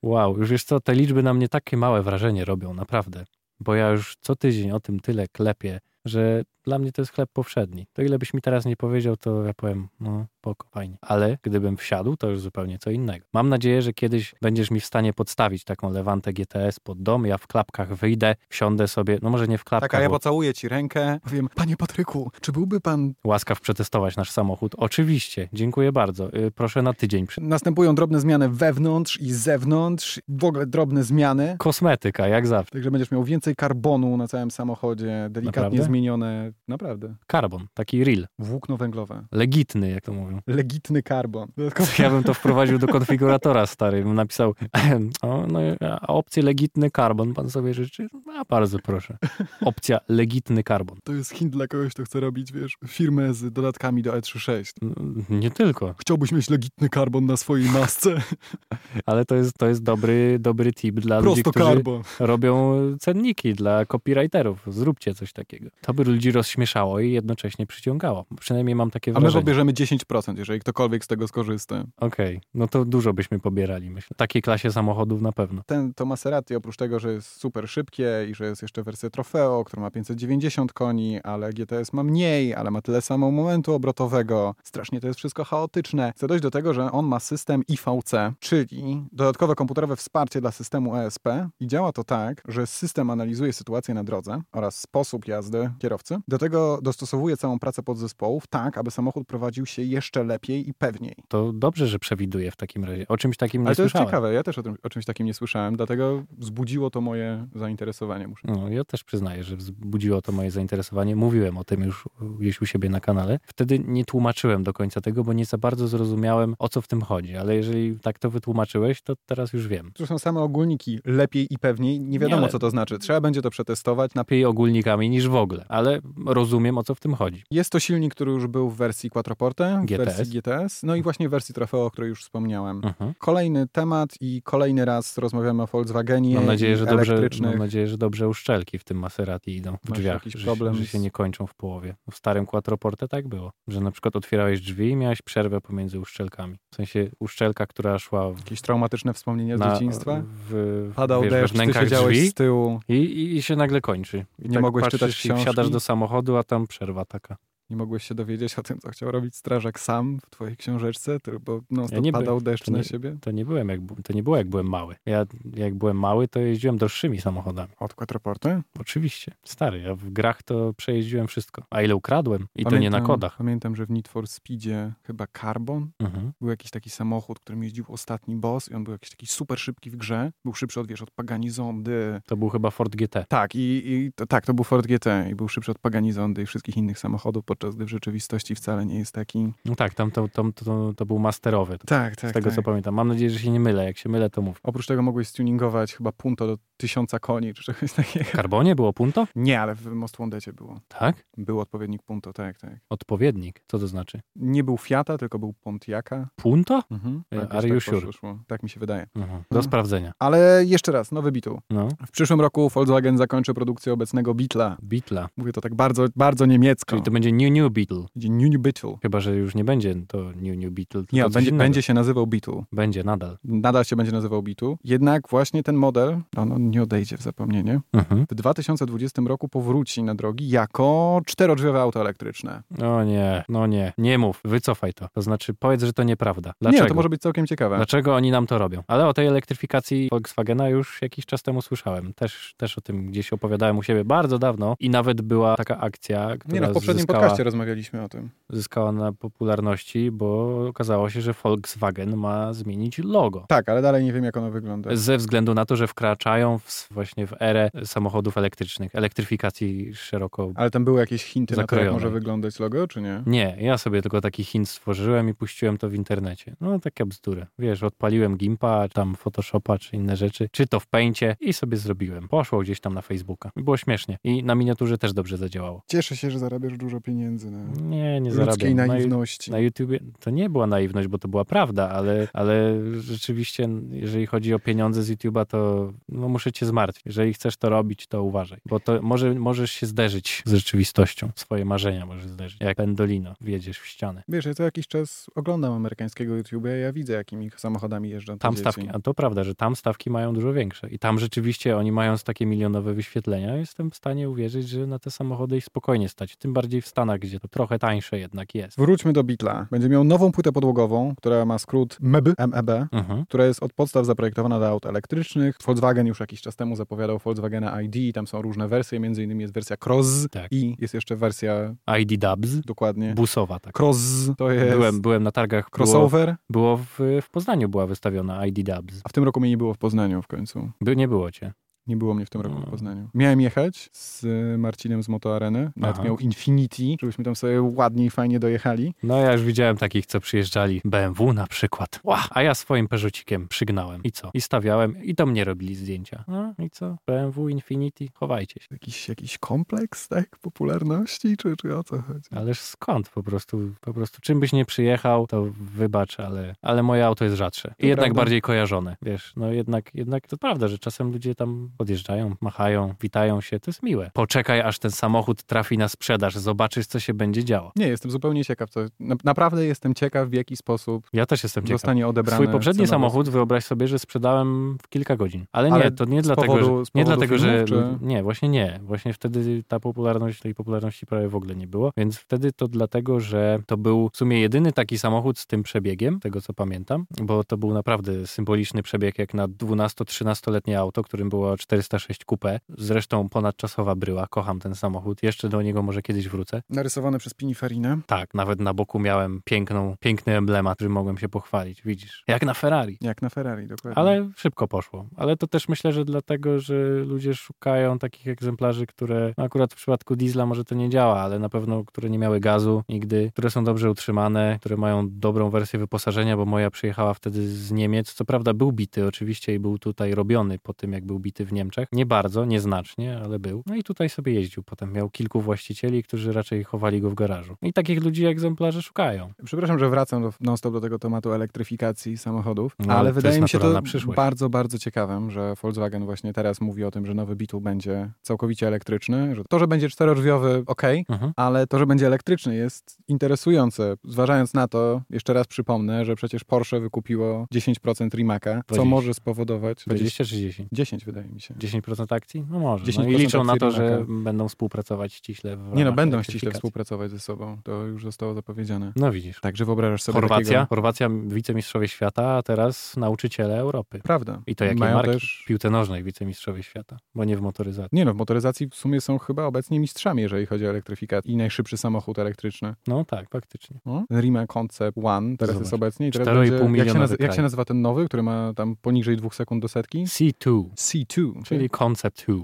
Wow, 0.03 0.37
już 0.37 0.49
wiesz 0.49 0.63
co, 0.63 0.79
te 0.79 0.93
liczby 0.95 1.23
na 1.23 1.33
mnie 1.33 1.49
takie 1.49 1.77
małe 1.77 2.01
wrażenie 2.03 2.45
robią, 2.45 2.73
naprawdę. 2.73 3.25
Bo 3.59 3.75
ja 3.75 3.89
już 3.89 4.15
co 4.21 4.35
tydzień 4.35 4.71
o 4.71 4.79
tym 4.79 4.99
tyle 4.99 5.27
klepię, 5.27 5.79
że 6.05 6.43
dla 6.63 6.79
mnie 6.79 6.91
to 6.91 7.01
jest 7.01 7.11
chleb 7.11 7.29
powszedni. 7.33 7.87
To 7.93 8.01
ile 8.01 8.19
byś 8.19 8.33
mi 8.33 8.41
teraz 8.41 8.65
nie 8.65 8.75
powiedział, 8.77 9.17
to 9.17 9.43
ja 9.43 9.53
powiem, 9.53 9.87
no 9.99 10.25
poko, 10.41 10.67
fajnie. 10.71 10.97
Ale 11.01 11.37
gdybym 11.41 11.77
wsiadł, 11.77 12.17
to 12.17 12.29
już 12.29 12.39
zupełnie 12.39 12.79
co 12.79 12.91
innego. 12.91 13.25
Mam 13.33 13.49
nadzieję, 13.49 13.81
że 13.81 13.93
kiedyś 13.93 14.35
będziesz 14.41 14.71
mi 14.71 14.79
w 14.79 14.85
stanie 14.85 15.13
podstawić 15.13 15.63
taką 15.63 15.91
Levantę 15.91 16.33
GTS 16.33 16.79
pod 16.79 17.03
dom, 17.03 17.25
ja 17.25 17.37
w 17.37 17.47
klapkach 17.47 17.95
wyjdę, 17.95 18.35
wsiądę 18.49 18.87
sobie, 18.87 19.17
no 19.21 19.29
może 19.29 19.47
nie 19.47 19.57
w 19.57 19.63
klapkach, 19.63 19.91
Tak, 19.91 19.99
a 19.99 20.03
ja 20.03 20.09
bo 20.09 20.15
pocałuję 20.15 20.53
ci 20.53 20.67
rękę. 20.67 21.19
Powiem, 21.23 21.49
panie 21.55 21.77
Patryku, 21.77 22.31
czy 22.41 22.51
byłby 22.51 22.81
pan... 22.81 23.13
łaskaw 23.23 23.61
przetestować 23.61 24.15
nasz 24.17 24.31
samochód. 24.31 24.75
Oczywiście, 24.77 25.49
dziękuję 25.53 25.91
bardzo. 25.91 26.33
Y, 26.33 26.51
Proszę 26.51 26.81
na 26.81 26.93
tydzień. 26.93 27.27
Następują 27.41 27.95
drobne 27.95 28.19
zmiany 28.19 28.49
wewnątrz 28.49 29.21
i 29.21 29.33
zewnątrz, 29.33 30.21
w 30.27 30.43
ogóle 30.43 30.65
drobne 30.65 31.03
zmiany. 31.03 31.55
Kosmetyka, 31.59 32.27
jak 32.27 32.47
zawsze. 32.47 32.71
Także 32.71 32.91
będziesz 32.91 33.11
miał 33.11 33.23
więcej 33.23 33.55
karbonu 33.55 34.17
na 34.17 34.27
całym 34.27 34.51
samochodzie, 34.51 35.27
delikatnie 35.29 35.61
Naprawdę? 35.61 35.88
Zmienione, 35.89 36.51
naprawdę, 36.67 37.15
Karbon, 37.27 37.67
taki 37.73 38.03
real, 38.03 38.27
włókno 38.39 38.77
węglowe. 38.77 39.25
legitny, 39.31 39.89
jak 39.89 40.03
to 40.03 40.13
mówią. 40.13 40.39
Legitny 40.47 41.03
karbon. 41.03 41.47
Ja 41.99 42.09
bym 42.09 42.23
to 42.23 42.33
wprowadził 42.33 42.79
do 42.79 42.87
konfiguratora 42.87 43.65
stary, 43.67 44.03
bym 44.03 44.15
napisał 44.15 44.53
o, 45.21 45.47
no, 45.47 45.59
opcję 46.07 46.43
legitny 46.43 46.91
karbon, 46.91 47.33
pan 47.33 47.49
sobie 47.49 47.73
życzy? 47.73 48.07
A 48.37 48.45
bardzo 48.45 48.79
proszę. 48.79 49.17
Opcja 49.61 49.97
legitny 50.09 50.63
karbon. 50.63 50.97
to 51.03 51.13
jest 51.13 51.31
hint 51.31 51.51
dla 51.53 51.67
kogoś, 51.67 51.93
kto 51.93 52.03
chce 52.03 52.19
robić, 52.19 52.51
wiesz, 52.51 52.77
firmę 52.87 53.33
z 53.33 53.53
dodatkami 53.53 54.01
do 54.03 54.11
E36. 54.13 54.71
Mm, 54.81 55.25
Nie 55.29 55.51
tylko, 55.51 55.95
Chciałbyś 56.01 56.31
mieć 56.31 56.49
legitny 56.49 56.89
karbon 56.89 57.25
na 57.25 57.37
swojej 57.37 57.69
masce? 57.69 58.21
ale 59.05 59.25
to 59.25 59.35
jest, 59.35 59.53
to 59.57 59.67
jest 59.67 59.83
dobry, 59.83 60.37
dobry 60.39 60.73
tip 60.73 60.99
dla 60.99 61.19
ludzi, 61.19 61.43
Prosto 61.43 61.51
którzy 61.59 61.75
karbon. 61.75 62.01
robią 62.19 62.79
cenniki 62.99 63.53
dla 63.53 63.85
copywriterów. 63.85 64.63
Zróbcie 64.67 65.13
coś 65.13 65.33
takiego. 65.33 65.69
To 65.81 65.93
by 65.93 66.03
ludzi 66.03 66.31
rozśmieszało 66.31 66.99
i 66.99 67.11
jednocześnie 67.11 67.67
przyciągało. 67.67 68.25
Przynajmniej 68.39 68.75
mam 68.75 68.91
takie 68.91 69.11
A 69.11 69.13
my 69.13 69.19
wrażenie. 69.19 69.41
pobierzemy 69.43 69.73
10%, 69.73 70.37
jeżeli 70.37 70.59
ktokolwiek 70.59 71.03
z 71.05 71.07
tego 71.07 71.27
skorzysta. 71.27 71.83
Okej, 71.97 72.41
no 72.53 72.67
to 72.67 72.85
dużo 72.85 73.13
byśmy 73.13 73.39
pobierali, 73.39 73.89
myślę. 73.89 74.15
W 74.15 74.17
takiej 74.17 74.41
klasie 74.41 74.71
samochodów 74.71 75.21
na 75.21 75.31
pewno. 75.31 75.61
Ten, 75.65 75.93
to 75.93 76.05
Maserati, 76.05 76.55
oprócz 76.55 76.77
tego, 76.77 76.99
że 76.99 77.13
jest 77.13 77.27
super 77.27 77.69
szybkie 77.69 78.27
i 78.29 78.35
że 78.35 78.45
jest 78.45 78.61
jeszcze 78.61 78.83
wersja 78.83 79.09
Trofeo, 79.09 79.63
która 79.65 79.81
ma 79.81 79.91
590 79.91 80.73
koni, 80.73 81.21
ale 81.21 81.53
GTS 81.53 81.93
ma 81.93 82.03
mniej, 82.03 82.55
ale 82.55 82.71
ma 82.71 82.81
tyle 82.81 83.01
samo 83.01 83.31
momentu 83.31 83.73
obrotowego. 83.73 84.55
Strasznie 84.63 84.99
to 85.01 85.07
jest 85.07 85.19
wszystko 85.19 85.43
chaotyczne. 85.43 86.13
Chcę 86.15 86.27
dojść 86.27 86.43
do 86.43 86.51
tego, 86.51 86.73
że 86.73 86.91
on 86.91 87.05
ma 87.05 87.19
system 87.19 87.63
IVC, 87.67 88.11
czyli 88.39 89.05
dodatkowe 89.11 89.55
komputerowe 89.55 89.95
wsparcie 89.95 90.41
dla 90.41 90.51
systemu 90.51 90.95
ESP 90.95 91.27
i 91.59 91.67
działa 91.67 91.91
to 91.91 92.03
tak, 92.03 92.43
że 92.47 92.67
system 92.67 93.09
analizuje 93.09 93.53
sytuację 93.53 93.93
na 93.93 94.03
drodze 94.03 94.41
oraz 94.51 94.79
sposób 94.79 95.27
jazdy 95.27 95.68
kierowcy. 95.79 96.17
Do 96.27 96.37
tego 96.37 96.79
dostosowuje 96.81 97.37
całą 97.37 97.59
pracę 97.59 97.83
podzespołów 97.83 98.47
tak, 98.47 98.77
aby 98.77 98.91
samochód 98.91 99.27
prowadził 99.27 99.65
się 99.65 99.81
jeszcze 99.81 100.23
lepiej 100.23 100.69
i 100.69 100.73
pewniej. 100.73 101.15
To 101.27 101.53
dobrze, 101.53 101.87
że 101.87 101.99
przewiduje 101.99 102.51
w 102.51 102.55
takim 102.55 102.83
razie. 102.83 103.07
O 103.07 103.17
czymś 103.17 103.37
takim 103.37 103.61
nie 103.61 103.67
Ale 103.67 103.75
to 103.75 103.81
jest 103.81 103.91
słyszałem. 103.91 104.07
ciekawe, 104.07 104.33
ja 104.33 104.43
też 104.43 104.57
o, 104.57 104.63
tym, 104.63 104.75
o 104.83 104.89
czymś 104.89 105.05
takim 105.05 105.25
nie 105.25 105.33
słyszałem, 105.33 105.75
dlatego 105.75 106.23
wzbudziło 106.37 106.89
to 106.89 107.01
moje 107.01 107.47
zainteresowanie. 107.55 108.27
Muszę. 108.27 108.47
No, 108.47 108.69
ja 108.69 108.83
też 108.83 109.03
przyznaję, 109.03 109.43
że 109.43 109.55
wzbudziło 109.55 110.21
to 110.21 110.31
moje 110.31 110.51
zainteresowanie. 110.51 111.15
Mówiłem 111.15 111.57
o 111.57 111.63
tym 111.63 111.81
już 111.81 112.09
gdzieś 112.39 112.61
u 112.61 112.65
siebie 112.65 112.89
na 112.89 112.99
kanale. 112.99 113.39
Wtedy 113.43 113.79
nie 113.79 114.05
tłumaczyłem 114.05 114.63
do 114.63 114.73
końca 114.73 115.01
tego, 115.01 115.23
bo 115.23 115.33
nie 115.33 115.45
za 115.45 115.57
bardzo 115.57 115.87
zrozumiałem, 115.87 116.55
o 116.59 116.69
co 116.69 116.81
w 116.81 116.87
tym 116.87 117.01
chodzi. 117.01 117.35
Ale 117.35 117.55
jeżeli 117.55 117.99
tak 117.99 118.19
to 118.19 118.29
wytłumaczyłeś, 118.29 119.01
to 119.01 119.13
teraz 119.25 119.53
już 119.53 119.67
wiem. 119.67 119.91
To 119.93 120.07
są 120.07 120.19
same 120.19 120.39
ogólniki, 120.39 120.99
lepiej 121.05 121.53
i 121.53 121.57
pewniej, 121.57 121.99
nie 121.99 122.19
wiadomo 122.19 122.41
Nie, 122.41 122.49
co 122.49 122.59
to 122.59 122.69
znaczy. 122.69 122.99
Trzeba 122.99 123.21
będzie 123.21 123.41
to 123.41 123.49
przetestować. 123.49 124.15
Lepiej 124.15 124.45
ogólnikami 124.45 125.09
niż 125.09 125.27
w 125.27 125.35
ogóle, 125.35 125.58
ale 125.67 125.99
rozumiem, 126.25 126.77
o 126.77 126.83
co 126.83 126.95
w 126.95 126.99
tym 126.99 127.13
chodzi. 127.13 127.43
Jest 127.51 127.69
to 127.69 127.79
silnik, 127.79 128.15
który 128.15 128.31
już 128.31 128.47
był 128.47 128.69
w 128.69 128.75
wersji 128.75 129.09
Quattroporte, 129.09 129.81
w 129.81 129.85
GTS. 129.85 130.05
wersji 130.05 130.39
GTS, 130.39 130.83
no 130.83 130.95
i 130.95 131.01
właśnie 131.01 131.27
w 131.27 131.31
wersji 131.31 131.55
Trofeo, 131.55 131.85
o 131.85 131.91
której 131.91 132.09
już 132.09 132.23
wspomniałem. 132.23 132.81
Mhm. 132.85 133.13
Kolejny 133.17 133.67
temat 133.67 134.09
i 134.21 134.41
kolejny 134.43 134.85
raz 134.85 135.17
rozmawiamy 135.17 135.63
o 135.63 135.67
Volkswagenie 135.67 136.35
Mam 136.35 136.45
nadzieję, 136.45 136.73
i 136.73 136.75
że 136.75 136.85
dobrze, 136.85 137.29
mam 137.41 137.57
nadzieję, 137.57 137.87
że 137.87 137.97
dobrze 137.97 138.27
uszczelki 138.27 138.79
w 138.79 138.83
tym 138.83 138.97
Maserati 138.99 139.55
idą 139.55 139.77
w 139.77 139.89
Masz 139.89 139.99
drzwiach, 139.99 140.23
że, 140.25 140.45
problem 140.45 140.75
że 140.75 140.87
się 140.87 140.99
nie 140.99 141.11
kończą 141.11 141.47
w 141.47 141.53
połowie. 141.55 141.95
W 142.11 142.15
starym 142.15 142.45
Quattroporte 142.45 143.07
tak 143.07 143.27
było, 143.27 143.51
że 143.67 143.81
na 143.81 143.91
przykład 143.91 144.15
otwierałeś 144.15 144.61
drzwi 144.61 144.89
i 144.89 144.95
miałeś 144.95 145.21
przerwę 145.21 145.61
pomiędzy 145.61 145.99
uszczelkami. 145.99 146.57
W 146.73 146.75
sensie 146.75 147.09
uszczelka, 147.19 147.65
która 147.65 147.99
szła 147.99 148.31
w, 148.31 148.37
Jakieś 148.37 148.61
traumatyczne 148.61 149.13
wspomnienia 149.13 149.57
z 149.57 149.59
na, 149.59 149.73
dzieciństwa? 149.73 150.23
w, 150.49 150.91
Padał 150.95 151.21
wiesz, 151.21 151.31
deszcz, 151.31 151.53
ty 151.53 151.73
siedziałeś 151.73 152.17
drzwi 152.17 152.29
z 152.29 152.33
tyłu, 152.33 152.79
i, 152.89 152.93
i, 152.93 153.35
i 153.37 153.41
się 153.41 153.55
nagle 153.55 153.81
kończy. 153.81 154.25
I 154.45 154.49
Nie 154.49 154.59
mogłeś 154.59 154.87
czytać 154.87 155.15
książki? 155.15 155.45
Wsiadasz 155.51 155.69
do 155.69 155.79
samochodu, 155.79 156.37
a 156.37 156.43
tam 156.43 156.67
przerwa 156.67 157.05
taka. 157.05 157.37
Nie 157.69 157.77
mogłeś 157.77 158.03
się 158.03 158.15
dowiedzieć 158.15 158.59
o 158.59 158.63
tym, 158.63 158.79
co 158.79 158.89
chciał 158.89 159.11
robić 159.11 159.35
strażak 159.35 159.79
sam 159.79 160.19
w 160.25 160.29
twojej 160.29 160.57
książeczce, 160.57 161.17
bo 161.45 161.61
non 161.71 161.87
Ja 161.91 161.99
nie 161.99 162.11
by- 162.11 162.19
padał 162.19 162.41
deszcz 162.41 162.65
to 162.65 162.71
na 162.71 162.77
nie- 162.77 162.83
siebie? 162.83 163.17
To 163.21 163.31
nie, 163.31 163.45
byłem 163.45 163.69
jak, 163.69 163.79
to 164.03 164.13
nie 164.13 164.23
było 164.23 164.37
jak 164.37 164.49
byłem 164.49 164.67
mały. 164.69 164.95
Ja 165.05 165.25
jak 165.55 165.75
byłem 165.75 165.99
mały, 165.99 166.27
to 166.27 166.39
jeździłem 166.39 166.77
droższymi 166.77 167.21
samochodami. 167.21 167.69
Od 167.79 167.93
Quattroporte? 167.93 168.61
Oczywiście. 168.79 169.31
Stary, 169.45 169.79
ja 169.79 169.95
w 169.95 170.09
grach 170.09 170.43
to 170.43 170.73
przejeździłem 170.73 171.27
wszystko. 171.27 171.63
A 171.69 171.81
ile 171.81 171.95
ukradłem? 171.95 172.47
I 172.55 172.65
to 172.65 172.77
nie 172.77 172.89
na 172.89 173.01
kodach. 173.01 173.37
Pamiętam, 173.37 173.75
że 173.75 173.85
w 173.85 173.89
Need 173.89 174.07
for 174.07 174.27
Speedzie 174.27 174.93
chyba 175.03 175.25
Carbon 175.41 175.89
Mhm. 175.99 176.31
był 176.41 176.49
jakiś 176.49 176.71
taki 176.71 176.89
samochód, 176.89 177.39
którym 177.39 177.63
jeździł 177.63 177.85
ostatni 177.87 178.35
boss 178.35 178.71
i 178.71 178.73
on 178.73 178.83
był 178.83 178.91
jakiś 178.91 179.09
taki 179.09 179.27
super 179.27 179.59
szybki 179.59 179.89
w 179.91 179.95
grze. 179.95 180.31
Był 180.45 180.53
szybszy 180.53 180.79
od, 180.79 180.87
wiesz, 180.87 181.01
od 181.01 181.11
Pagani 181.11 181.49
Zondy. 181.49 182.21
To 182.25 182.37
był 182.37 182.49
chyba 182.49 182.71
Ford 182.71 182.95
GT. 182.95 183.25
Tak, 183.29 183.55
i, 183.55 183.59
i 183.93 184.11
to, 184.15 184.25
tak, 184.25 184.45
to 184.45 184.53
był 184.53 184.63
Ford 184.63 184.87
GT 184.87 185.05
i 185.31 185.35
był 185.35 185.47
szybszy 185.47 185.71
od 185.71 185.79
Pagani 185.79 186.11
Zondy 186.11 186.41
i 186.41 186.45
wszystkich 186.45 186.77
innych 186.77 186.99
samochodów, 186.99 187.45
podczas 187.59 187.75
gdy 187.75 187.85
w 187.85 187.89
rzeczywistości 187.89 188.55
wcale 188.55 188.85
nie 188.85 188.99
jest 188.99 189.11
taki. 189.11 189.53
No 189.65 189.75
tak, 189.75 189.93
tam 189.93 190.11
to, 190.11 190.27
to, 190.27 190.43
to, 190.65 190.93
to 190.93 191.05
był 191.05 191.19
masterowy. 191.19 191.77
Tak, 191.77 192.15
tak, 192.15 192.29
z 192.29 192.33
tego 192.33 192.49
tak. 192.49 192.55
co 192.55 192.63
pamiętam. 192.63 192.95
Mam 192.95 193.07
nadzieję, 193.07 193.29
że 193.29 193.39
się 193.39 193.51
nie 193.51 193.59
mylę. 193.59 193.85
Jak 193.85 193.97
się 193.97 194.09
mylę, 194.09 194.29
to 194.29 194.41
mów. 194.41 194.59
Oprócz 194.63 194.85
tego 194.85 195.01
mogłeś 195.01 195.27
stuningować 195.27 195.93
chyba 195.93 196.11
punto 196.11 196.47
do 196.47 196.57
tysiąca 196.79 197.19
koni, 197.19 197.53
czy 197.53 197.63
czegoś 197.63 197.93
takiego. 197.93 198.25
W 198.25 198.31
Carbonie 198.31 198.75
było 198.75 198.93
punto? 198.93 199.27
Nie, 199.35 199.61
ale 199.61 199.75
w 199.75 199.85
Most 199.85 200.17
Wondecie 200.17 200.53
było. 200.53 200.79
Tak? 200.87 201.25
Był 201.37 201.59
odpowiednik 201.59 202.03
punto, 202.03 202.33
tak, 202.33 202.57
tak. 202.59 202.79
Odpowiednik. 202.89 203.61
Co 203.67 203.79
to 203.79 203.87
znaczy? 203.87 204.21
Nie 204.35 204.63
był 204.63 204.77
Fiata, 204.77 205.17
tylko 205.17 205.39
był 205.39 205.53
Pontiaca. 205.53 206.29
Punto? 206.35 206.81
Mhm. 206.91 207.23
E, 207.31 207.35
Jakoś 207.35 207.57
are 207.57 207.67
you 207.67 207.73
tak 207.75 207.83
sure? 207.83 207.97
poszło, 207.97 208.11
szło. 208.11 208.39
Tak 208.47 208.63
mi 208.63 208.69
się 208.69 208.79
wydaje. 208.79 209.07
Mhm. 209.15 209.43
Do 209.51 209.57
No. 209.57 209.63
sprawdzenia. 209.63 210.11
Ale 210.19 210.65
jeszcze 210.65 210.91
raz, 210.91 211.11
nowy 211.11 211.31
Beetle. 211.31 211.57
No. 211.69 211.87
W 212.07 212.11
przyszłym 212.11 212.41
roku 212.41 212.69
Volkswagen 212.69 213.17
zakończy 213.17 213.53
produkcję 213.53 213.93
obecnego 213.93 214.33
Beetla. 214.35 214.77
Beetla. 214.81 215.29
Mówię 215.37 215.51
to 215.51 215.61
tak 215.61 215.75
bardzo, 215.75 216.05
bardzo 216.15 216.45
niemiecko. 216.45 216.89
Czyli 216.89 217.01
to 217.01 217.11
będzie 217.11 217.31
New 217.31 217.51
New 217.51 217.71
Beetle. 217.73 218.05
Będzie 218.15 218.29
New 218.29 218.51
New 218.51 218.61
Beetle. 218.61 218.97
Chyba, 219.01 219.19
że 219.19 219.35
już 219.35 219.55
nie 219.55 219.63
będzie 219.63 219.95
to 220.07 220.17
New 220.17 220.57
New 220.57 220.71
Beetle. 220.71 221.01
tylko 221.05 221.15
Nie, 221.15 221.29
będzie, 221.29 221.51
będzie 221.51 221.81
się 221.81 221.93
nazywał 221.93 222.27
Beetle. 222.27 222.63
Będzie 222.71 223.03
nadal. 223.03 223.37
Nadal 223.43 223.85
się 223.85 223.95
będzie 223.95 224.11
nazywał 224.11 224.43
Beetle. 224.43 224.75
Jednak 224.83 225.29
właśnie 225.29 225.63
ten 225.63 225.75
model, 225.75 226.17
on, 226.37 226.51
on 226.51 226.68
nie 226.69 226.83
odejdzie 226.83 227.17
w 227.17 227.21
zapomnienie, 227.21 227.79
Mhm. 227.93 228.25
w 228.31 228.35
2020 228.35 229.21
roku 229.27 229.49
powróci 229.49 230.03
na 230.03 230.15
drogi 230.15 230.49
jako 230.49 231.21
czterodrzwiowe 231.25 231.81
auto 231.81 232.01
elektryczne. 232.01 232.63
O 232.83 233.03
nie, 233.03 233.43
no 233.49 233.67
nie. 233.67 233.93
Nie 233.97 234.17
mów, 234.17 234.41
wycofaj 234.45 234.93
to. 234.93 235.07
To 235.13 235.21
znaczy, 235.21 235.53
powiedz, 235.53 235.83
że 235.83 235.93
to 235.93 236.03
nieprawda. 236.03 236.49
Nie, 236.49 236.53
Dlaczego? 236.61 236.87
to 236.87 236.93
może 236.93 237.09
być 237.09 237.21
całkiem 237.21 237.47
ciekawe. 237.47 237.75
Dlaczego 237.75 238.15
oni 238.15 238.31
nam 238.31 238.47
to 238.47 238.57
robią? 238.57 238.83
Ale 238.87 239.07
o 239.07 239.13
tej 239.13 239.27
elektryfikacji 239.27 240.07
Volkswagena 240.11 240.69
już 240.69 241.01
jakiś 241.01 241.25
czas 241.25 241.43
temu 241.43 241.61
słyszałem. 241.61 242.13
Też, 242.13 242.53
też 242.57 242.77
o 242.77 242.81
tym 242.81 243.05
gdzieś 243.07 243.33
opowiadałem 243.33 243.77
u 243.77 243.83
siebie 243.83 244.05
bardzo 244.05 244.39
dawno 244.39 244.75
i 244.79 244.89
nawet 244.89 245.21
była 245.21 245.55
taka 245.55 245.79
akcja, 245.79 246.37
która 246.37 246.53
Nie 246.55 246.61
no, 246.61 246.67
w 246.67 246.73
poprzednim 246.73 246.97
zyskała, 246.99 247.19
podcaście 247.19 247.43
rozmawialiśmy 247.43 248.03
o 248.03 248.09
tym. 248.09 248.29
zyskała 248.49 248.91
na 248.91 249.11
popularności, 249.13 250.11
bo 250.11 250.59
okazało 250.67 251.09
się, 251.09 251.21
że 251.21 251.33
Volkswagen 251.43 252.15
ma 252.17 252.53
zmienić 252.53 252.97
logo. 252.97 253.45
Tak, 253.47 253.69
ale 253.69 253.81
dalej 253.81 254.03
nie 254.05 254.13
wiem, 254.13 254.23
jak 254.23 254.37
ono 254.37 254.51
wygląda. 254.51 254.95
Ze 254.95 255.17
względu 255.17 255.53
na 255.53 255.65
to, 255.65 255.75
że 255.75 255.87
wkraczają 255.87 256.58
w, 256.59 256.87
właśnie 256.91 257.27
w 257.27 257.33
erę 257.41 257.69
samochodów 257.83 258.37
elektrycznych, 258.37 258.95
elektryfikacji 258.95 259.95
szeroko. 259.95 260.51
Ale 260.55 260.71
tam 260.71 260.85
były 260.85 260.99
jakieś 260.99 261.23
hinty 261.23 261.55
na 261.57 261.67
to, 261.67 261.75
jak 261.79 261.93
może 261.93 262.09
wyglądać 262.09 262.59
logo, 262.59 262.87
czy 262.87 263.01
nie? 263.01 263.23
Nie, 263.25 263.57
ja 263.59 263.77
sobie 263.77 264.01
tylko 264.01 264.21
taki 264.21 264.43
hint 264.43 264.69
stworzyłem 264.69 265.29
i 265.29 265.33
puściłem 265.33 265.77
to 265.77 265.89
w 265.89 265.93
internecie. 265.93 266.55
No, 266.61 266.79
taka 266.79 267.05
bzdura. 267.05 267.47
Wiesz, 267.59 267.83
odpaliłem 267.83 268.37
Gimpa, 268.37 268.87
tam 268.93 269.15
Photoshopa 269.15 269.77
czy 269.77 269.95
inne 269.95 270.17
rzeczy, 270.17 270.49
czy 270.51 270.67
to 270.67 270.79
w 270.79 270.87
Paincie 270.87 271.35
i 271.39 271.53
sobie 271.53 271.77
zrobiłem. 271.77 272.27
Poszło 272.27 272.59
gdzieś 272.59 272.79
tam 272.79 272.93
na 272.93 273.01
Facebooka. 273.01 273.51
Było 273.55 273.77
śmiesznie. 273.77 274.17
I 274.23 274.43
na 274.43 274.55
miniaturze 274.55 274.97
też 274.97 275.13
dobrze 275.13 275.37
zadziałało. 275.37 275.81
Cieszę 275.87 276.17
się, 276.17 276.31
że 276.31 276.39
zarabiasz 276.39 276.77
dużo 276.77 277.01
pieniędzy. 277.01 277.51
na 277.51 277.63
Nie, 277.81 278.21
nie 278.21 278.29
ludzkiej 278.29 278.45
zarabiam. 278.45 278.75
Na, 278.75 278.85
naiwności. 278.85 279.51
na 279.51 279.59
YouTubie 279.59 279.99
to 280.19 280.29
nie 280.29 280.49
była 280.49 280.67
naiwność, 280.67 281.07
bo 281.07 281.17
to 281.17 281.27
była 281.27 281.45
prawda, 281.45 281.89
ale, 281.89 282.27
ale 282.33 282.79
rzeczywiście, 282.99 283.69
jeżeli 283.91 284.25
chodzi 284.25 284.53
o 284.53 284.59
pieniądze 284.59 285.03
z 285.03 285.11
YouTube'a, 285.11 285.45
to 285.45 285.91
no, 286.09 286.29
muszę 286.29 286.48
cię 286.51 286.65
zmartwić. 286.65 287.05
Jeżeli 287.05 287.33
chcesz 287.33 287.57
to 287.57 287.69
robić, 287.69 288.07
to 288.07 288.23
uważaj, 288.23 288.59
bo 288.65 288.79
to 288.79 289.01
może, 289.01 289.33
możesz 289.33 289.71
się 289.71 289.85
zderzyć 289.87 290.43
z 290.45 290.53
rzeczywistością. 290.53 291.29
Swoje 291.35 291.65
marzenia 291.65 292.05
możesz 292.05 292.27
zderzyć. 292.27 292.61
Jak 292.61 292.77
pendolino, 292.77 293.35
wjedziesz 293.41 293.79
w 293.79 293.85
ścianę. 293.87 294.23
Wiesz, 294.27 294.45
ja 294.45 294.53
co 294.53 294.63
jakiś 294.63 294.87
czas 294.87 295.27
oglądam 295.35 295.73
amerykańskiego 295.73 296.33
YouTube'a 296.33 296.67
ja 296.67 296.93
widzę, 296.93 297.13
jakimi 297.13 297.51
samochodami 297.57 298.09
jeżdżą 298.09 298.37
Tam 298.37 298.51
dzieci. 298.53 298.61
stawki, 298.61 298.89
a 298.93 298.99
to 298.99 299.13
prawda, 299.13 299.43
że 299.43 299.55
tam 299.55 299.75
stawki 299.75 300.09
mają 300.09 300.33
dużo 300.33 300.53
większe. 300.53 300.89
I 300.89 300.99
tam 300.99 301.19
rzeczywiście 301.19 301.77
oni 301.77 301.91
mając 301.91 302.23
takie 302.23 302.45
milionowe 302.45 302.93
wyświetlenia, 302.93 303.55
jestem 303.55 303.91
w 303.91 303.95
stanie 303.95 304.29
uwierzyć, 304.29 304.69
że 304.69 304.87
na 304.87 304.99
te 304.99 305.11
samochody 305.11 305.57
ich 305.57 305.65
spokojnie 305.65 306.09
stać. 306.09 306.35
Tym 306.35 306.53
bardziej 306.53 306.81
w 306.81 306.87
Stanach, 306.87 307.19
gdzie 307.19 307.39
to 307.39 307.47
trochę 307.47 307.79
tańsze 307.79 308.19
jednak 308.19 308.55
jest. 308.55 308.77
Wróćmy 308.77 309.13
do 309.13 309.23
Beatla. 309.23 309.67
Będzie 309.71 309.89
miał 309.89 310.03
nową 310.03 310.31
płytę 310.31 310.51
podłogową, 310.51 311.15
która 311.17 311.45
ma 311.45 311.59
skrót 311.59 311.97
MEB, 312.01 312.27
MEB, 312.47 312.69
Mhm. 312.91 313.25
która 313.25 313.45
jest 313.45 313.63
od 313.63 313.73
podstaw 313.73 314.05
zaprojektowana 314.05 314.59
do 314.59 314.67
aut 314.67 314.85
elektrycznych. 314.85 315.57
Volkswagen 315.65 316.07
już 316.07 316.19
jakiś 316.19 316.38
czas 316.41 316.55
temu 316.55 316.75
zapowiadał 316.75 317.19
Volkswagena 317.19 317.81
ID, 317.81 318.15
tam 318.15 318.27
są 318.27 318.41
różne 318.41 318.67
wersje, 318.67 318.99
między 318.99 319.23
innymi 319.23 319.41
jest 319.41 319.53
wersja 319.53 319.75
Cross 319.85 320.27
Tak. 320.31 320.51
i 320.51 320.75
jest 320.79 320.93
jeszcze 320.93 321.15
wersja 321.15 321.75
ID 321.99 322.17
Dubs, 322.19 322.49
dokładnie 322.65 323.13
busowa 323.13 323.59
tak. 323.59 323.79
Cross, 323.79 324.31
to 324.37 324.51
jest 324.51 324.75
Byłem, 324.77 325.01
byłem 325.01 325.23
na 325.23 325.31
targach, 325.31 325.69
było, 325.69 325.77
crossover, 325.77 326.35
było 326.49 326.77
w, 326.77 326.99
w 327.21 327.29
Poznaniu 327.29 327.69
była 327.69 327.87
wystawiona 327.87 328.45
ID 328.45 328.63
Dubs. 328.63 329.01
a 329.03 329.09
w 329.09 329.13
tym 329.13 329.23
roku 329.23 329.39
mnie 329.39 329.49
nie 329.49 329.57
było 329.57 329.73
w 329.73 329.77
Poznaniu 329.77 330.21
w 330.21 330.27
końcu. 330.27 330.69
By, 330.81 330.95
nie 330.95 331.07
było 331.07 331.31
cię. 331.31 331.53
Nie 331.89 331.97
było 331.97 332.13
mnie 332.13 332.25
w 332.25 332.29
tym 332.29 332.41
roku 332.41 332.55
w 332.57 332.59
No. 332.59 332.67
Poznaniu. 332.67 333.09
Miałem 333.13 333.41
jechać 333.41 333.89
z 333.93 334.25
Marcinem 334.59 335.03
z 335.03 335.09
Moto 335.09 335.35
Areny, 335.35 335.71
nawet 335.75 335.95
Aha. 335.95 336.05
miał 336.05 336.17
Infinity, 336.17 336.83
żebyśmy 337.01 337.23
tam 337.23 337.35
sobie 337.35 337.61
ładnie 337.61 338.05
i 338.05 338.09
fajnie 338.09 338.39
dojechali. 338.39 338.93
No 339.03 339.17
ja 339.17 339.33
już 339.33 339.41
widziałem 339.41 339.77
takich, 339.77 340.05
co 340.05 340.19
przyjeżdżali 340.19 340.81
BMW 340.85 341.33
na 341.33 341.47
przykład. 341.47 341.99
Ła, 342.03 342.23
a 342.31 342.41
ja 342.43 342.55
swoim 342.55 342.87
Peugeotikiem 342.87 343.47
przygnałem. 343.47 344.03
I 344.03 344.11
co? 344.11 344.31
I 344.33 344.41
stawiałem 344.41 345.03
i 345.03 345.15
to 345.15 345.25
mnie 345.25 345.43
robili 345.43 345.75
zdjęcia. 345.75 346.23
No 346.27 346.53
i 346.59 346.69
co? 346.69 346.97
BMW, 347.07 347.49
Infinity, 347.49 348.07
chowajcie 348.13 348.59
się. 348.59 348.67
Jakiś, 348.71 349.09
jakiś 349.09 349.37
kompleks, 349.37 350.07
tak? 350.07 350.37
Popularności, 350.39 351.37
czy, 351.37 351.55
czy 351.57 351.77
o 351.77 351.83
co 351.83 352.01
chodzi? 352.01 352.29
Ależ 352.35 352.59
skąd 352.59 353.09
po 353.09 353.23
prostu? 353.23 353.71
Po 353.81 353.93
prostu 353.93 354.21
czym 354.21 354.39
byś 354.39 354.53
nie 354.53 354.65
przyjechał, 354.65 355.27
to 355.27 355.45
wybacz, 355.59 356.19
ale, 356.19 356.55
ale 356.61 356.83
moje 356.83 357.05
auto 357.05 357.25
jest 357.25 357.37
rzadsze. 357.37 357.73
I 357.77 357.81
To 357.81 357.87
jednak 357.87 358.05
prawda. 358.05 358.21
bardziej 358.21 358.41
kojarzone. 358.41 358.97
Wiesz, 359.01 359.33
no 359.35 359.51
jednak, 359.51 359.95
jednak 359.95 360.27
to 360.27 360.37
prawda, 360.37 360.67
że 360.67 360.79
czasem 360.79 361.11
ludzie 361.11 361.35
tam 361.35 361.69
podjeżdżają, 361.83 362.35
machają, 362.41 362.93
witają 363.01 363.41
się. 363.41 363.59
To 363.59 363.69
jest 363.71 363.83
miłe. 363.83 364.11
Poczekaj, 364.13 364.61
aż 364.61 364.79
ten 364.79 364.91
samochód 364.91 365.43
trafi 365.43 365.77
na 365.77 365.89
sprzedaż. 365.89 366.35
Zobaczysz, 366.35 366.87
co 366.87 366.99
się 366.99 367.13
będzie 367.13 367.43
działo. 367.43 367.71
Nie, 367.75 367.87
jestem 367.87 368.11
zupełnie 368.11 368.45
ciekaw. 368.45 368.69
Co, 368.69 368.79
na, 368.99 369.15
naprawdę 369.23 369.65
jestem 369.65 369.93
ciekaw, 369.93 370.29
w 370.29 370.33
jaki 370.33 370.57
sposób 370.57 371.07
Ja 371.13 371.25
też 371.25 371.43
jestem 371.43 371.63
ciekaw. 371.63 371.75
zostanie 371.75 372.07
odebrany. 372.07 372.43
Swój 372.43 372.53
poprzedni 372.53 372.87
cenowo. 372.87 372.91
samochód 373.09 373.29
wyobraź 373.29 373.63
sobie, 373.65 373.87
że 373.87 373.99
sprzedałem 373.99 374.77
w 374.83 374.87
kilka 374.89 375.15
godzin. 375.15 375.45
Ale 375.51 375.67
nie, 375.69 375.75
Ale 375.75 375.91
to 375.91 376.05
nie 376.05 376.21
dlatego, 376.21 376.53
powodu- 376.53 376.85
że, 376.85 376.91
nie 376.95 377.05
dlatego, 377.05 377.37
że 377.37 377.65
filmów, 377.65 377.99
czy- 377.99 378.05
nie, 378.05 378.23
właśnie 378.23 378.49
nie. 378.49 378.79
Właśnie 378.83 379.13
wtedy 379.13 379.63
ta 379.67 379.79
popularność, 379.79 380.39
tej 380.41 380.55
popularności 380.55 381.05
prawie 381.05 381.27
w 381.27 381.35
ogóle 381.35 381.55
nie 381.55 381.67
było. 381.67 381.91
Więc 381.97 382.17
wtedy 382.17 382.51
to 382.51 382.67
dlatego, 382.67 383.19
że 383.19 383.59
to 383.65 383.77
był 383.77 384.09
w 384.13 384.17
sumie 384.17 384.39
jedyny 384.39 384.71
taki 384.71 384.97
samochód 384.97 385.39
z 385.39 385.47
tym 385.47 385.63
przebiegiem, 385.63 386.19
tego 386.19 386.41
co 386.41 386.53
pamiętam, 386.53 387.05
bo 387.21 387.43
to 387.43 387.57
był 387.57 387.73
naprawdę 387.73 388.27
symboliczny 388.27 388.83
przebieg 388.83 389.19
jak 389.19 389.33
na 389.33 389.47
12-13-letnie 389.47 390.79
auto, 390.79 391.03
którym 391.03 391.29
było 391.29 391.51
406 391.69 392.25
Coupe. 392.25 392.59
Zresztą 392.77 393.29
ponadczasowa 393.29 393.95
bryła. 393.95 394.27
Kocham 394.27 394.59
ten 394.59 394.75
samochód. 394.75 395.23
Jeszcze 395.23 395.49
do 395.49 395.61
niego 395.61 395.83
może 395.83 396.01
kiedyś 396.01 396.29
wrócę. 396.29 396.61
Narysowany 396.69 397.19
przez 397.19 397.33
Pininfarina. 397.33 397.97
Tak, 398.07 398.33
nawet 398.33 398.59
na 398.59 398.73
boku 398.73 398.99
miałem 398.99 399.41
piękną, 399.45 399.95
piękny 399.99 400.37
emblemat, 400.37 400.75
którym 400.75 400.93
mogłem 400.93 401.17
się 401.17 401.29
pochwalić. 401.29 401.81
Widzisz, 401.85 402.23
jak 402.27 402.45
na 402.45 402.53
Ferrari. 402.53 402.97
Jak 403.01 403.21
na 403.21 403.29
Ferrari, 403.29 403.67
dokładnie. 403.67 403.97
Ale 403.97 404.29
szybko 404.35 404.67
poszło. 404.67 405.05
Ale 405.15 405.37
to 405.37 405.47
też 405.47 405.69
myślę, 405.69 405.93
że 405.93 406.05
dlatego, 406.05 406.59
że 406.59 406.73
ludzie 406.89 407.35
szukają 407.35 407.99
takich 407.99 408.27
egzemplarzy, 408.27 408.85
które 408.85 409.33
no 409.37 409.43
akurat 409.43 409.73
w 409.73 409.75
przypadku 409.75 410.15
diesla 410.15 410.45
może 410.45 410.65
to 410.65 410.75
nie 410.75 410.89
działa, 410.89 411.21
ale 411.21 411.39
na 411.39 411.49
pewno, 411.49 411.83
które 411.85 412.09
nie 412.09 412.19
miały 412.19 412.39
gazu 412.39 412.83
nigdy, 412.89 413.29
które 413.33 413.49
są 413.49 413.63
dobrze 413.63 413.91
utrzymane, 413.91 414.57
które 414.59 414.77
mają 414.77 415.07
dobrą 415.09 415.49
wersję 415.49 415.79
wyposażenia, 415.79 416.37
bo 416.37 416.45
moja 416.45 416.71
przyjechała 416.71 417.13
wtedy 417.13 417.47
z 417.47 417.71
Niemiec. 417.71 418.13
Co 418.13 418.25
prawda 418.25 418.53
był 418.53 418.71
bity 418.71 419.07
oczywiście 419.07 419.53
i 419.53 419.59
był 419.59 419.79
tutaj 419.79 420.15
robiony 420.15 420.59
po 420.59 420.73
tym, 420.73 420.93
jak 420.93 421.05
był 421.05 421.19
bity 421.19 421.45
w 421.45 421.48
Niemczech. 421.51 421.87
Nie 421.91 422.05
bardzo, 422.05 422.45
nieznacznie, 422.45 423.19
ale 423.23 423.39
był. 423.39 423.63
No 423.65 423.75
i 423.75 423.83
tutaj 423.83 424.09
sobie 424.09 424.33
jeździł. 424.33 424.63
Potem 424.63 424.93
miał 424.93 425.09
kilku 425.09 425.41
właścicieli, 425.41 426.03
którzy 426.03 426.33
raczej 426.33 426.63
chowali 426.63 427.01
go 427.01 427.09
w 427.09 427.13
garażu. 427.13 427.55
I 427.61 427.73
takich 427.73 428.03
ludzi 428.03 428.25
egzemplarze 428.25 428.81
szukają. 428.81 429.31
Przepraszam, 429.45 429.79
że 429.79 429.89
wracam 429.89 430.21
do, 430.21 430.33
non-stop 430.41 430.73
do 430.73 430.81
tego 430.81 430.99
tematu 430.99 431.33
elektryfikacji 431.33 432.17
samochodów, 432.17 432.75
No, 432.79 432.93
ale 432.93 433.13
wydaje 433.13 433.41
mi 433.41 433.49
się 433.49 433.59
to 433.59 433.81
przyszłość. 433.81 434.15
bardzo, 434.17 434.49
bardzo 434.49 434.79
ciekawym, 434.79 435.31
że 435.31 435.53
Volkswagen 435.61 436.05
właśnie 436.05 436.33
teraz 436.33 436.61
mówi 436.61 436.83
o 436.83 436.91
tym, 436.91 437.05
że 437.05 437.13
nowy 437.13 437.35
Beetle 437.35 437.61
będzie 437.61 438.11
całkowicie 438.21 438.67
elektryczny. 438.67 439.35
Że 439.35 439.43
to, 439.49 439.59
że 439.59 439.67
będzie 439.67 439.89
czterodrzwiowy, 439.89 440.63
ok, 440.67 440.83
Mhm. 441.09 441.33
ale 441.35 441.67
to, 441.67 441.79
że 441.79 441.85
będzie 441.85 442.07
elektryczny 442.07 442.55
jest 442.55 442.97
interesujące. 443.07 443.95
Zważając 444.03 444.53
na 444.53 444.67
to, 444.67 445.01
jeszcze 445.09 445.33
raz 445.33 445.47
przypomnę, 445.47 446.05
że 446.05 446.15
przecież 446.15 446.43
Porsche 446.43 446.79
wykupiło 446.79 447.47
10% 447.53 448.13
Rimaca, 448.13 448.55
co 448.67 448.75
20. 448.75 448.85
może 448.89 449.13
spowodować... 449.13 449.83
20 449.87 450.25
czy 450.25 450.35
10? 450.37 450.69
10 450.71 451.05
wydaje 451.05 451.29
mi 451.29 451.38
się. 451.38 451.38
10% 451.47 452.15
akcji? 452.15 452.45
No 452.49 452.59
może. 452.59 452.85
10% 452.85 452.97
No 452.97 453.03
i 453.09 453.15
liczą 453.15 453.43
na 453.43 453.57
to, 453.57 453.71
że 453.71 454.05
będą 454.07 454.47
współpracować 454.49 455.13
ściśle. 455.13 455.57
W 455.57 455.75
Nie 455.75 455.85
no, 455.85 455.91
będą 455.93 456.23
ściśle 456.23 456.51
współpracować 456.51 457.11
ze 457.11 457.19
sobą. 457.19 457.57
To 457.63 457.83
już 457.85 458.03
zostało 458.03 458.33
zapowiedziane. 458.33 458.93
No 458.95 459.11
widzisz. 459.11 459.39
Także 459.41 459.65
wyobrażasz 459.65 460.01
sobie 460.03 460.13
Chorwacja, 460.13 460.45
takiego... 460.45 460.65
Chorwacja 460.69 461.09
wicemistrzowie 461.25 461.87
świata, 461.87 462.35
a 462.37 462.43
teraz 462.43 462.97
nauczyciele 462.97 463.59
Europy. 463.59 463.99
Prawda. 464.03 464.41
I 464.47 464.55
to 464.55 464.65
jakie 464.65 464.79
Mają 464.79 464.95
marki? 464.95 465.11
też 465.11 465.43
piłce 465.47 465.69
nożnej 465.69 466.03
wicemistrzowie 466.03 466.63
świata, 466.63 466.97
bo 467.15 467.25
nie 467.25 467.37
w 467.37 467.41
motoryzacji. 467.41 467.97
Nie 467.97 468.05
no, 468.05 468.13
w 468.13 468.17
motoryzacji 468.17 468.67
w 468.69 468.75
sumie 468.75 469.01
są 469.01 469.17
chyba 469.17 469.43
obecnie 469.45 469.79
mistrzami, 469.79 470.21
jeżeli 470.21 470.45
chodzi 470.45 470.65
o 470.65 470.69
elektryfikację 470.69 471.33
i 471.33 471.37
najszybszy 471.37 471.77
samochód 471.77 472.19
elektryczny. 472.19 472.75
No 472.87 473.05
tak, 473.05 473.29
faktycznie. 473.29 473.79
No? 473.85 474.05
Rima 474.11 474.47
Concept 474.47 474.97
One 475.03 475.37
teraz 475.37 475.53
Zobacz. 475.55 475.65
jest 475.65 475.73
obecnie 475.73 476.07
i 476.07 476.11
teraz 476.11 476.27
4,5 476.27 476.33
będzie, 476.35 476.51
jak, 476.53 476.61
się 476.63 476.69
milionowy 476.69 476.99
nazy- 476.99 477.15
jak 477.19 477.33
się 477.33 477.41
nazywa 477.41 477.65
ten 477.65 477.81
nowy, 477.81 478.05
który 478.05 478.23
ma 478.23 478.53
tam 478.55 478.75
poniżej 478.81 479.17
dwóch 479.17 479.35
sekund 479.35 479.61
do 479.61 479.67
setki? 479.67 480.03
C2, 480.05 480.69
C2. 480.75 481.28
Czyli 481.45 481.69
Concept 481.69 482.25
2 482.25 482.35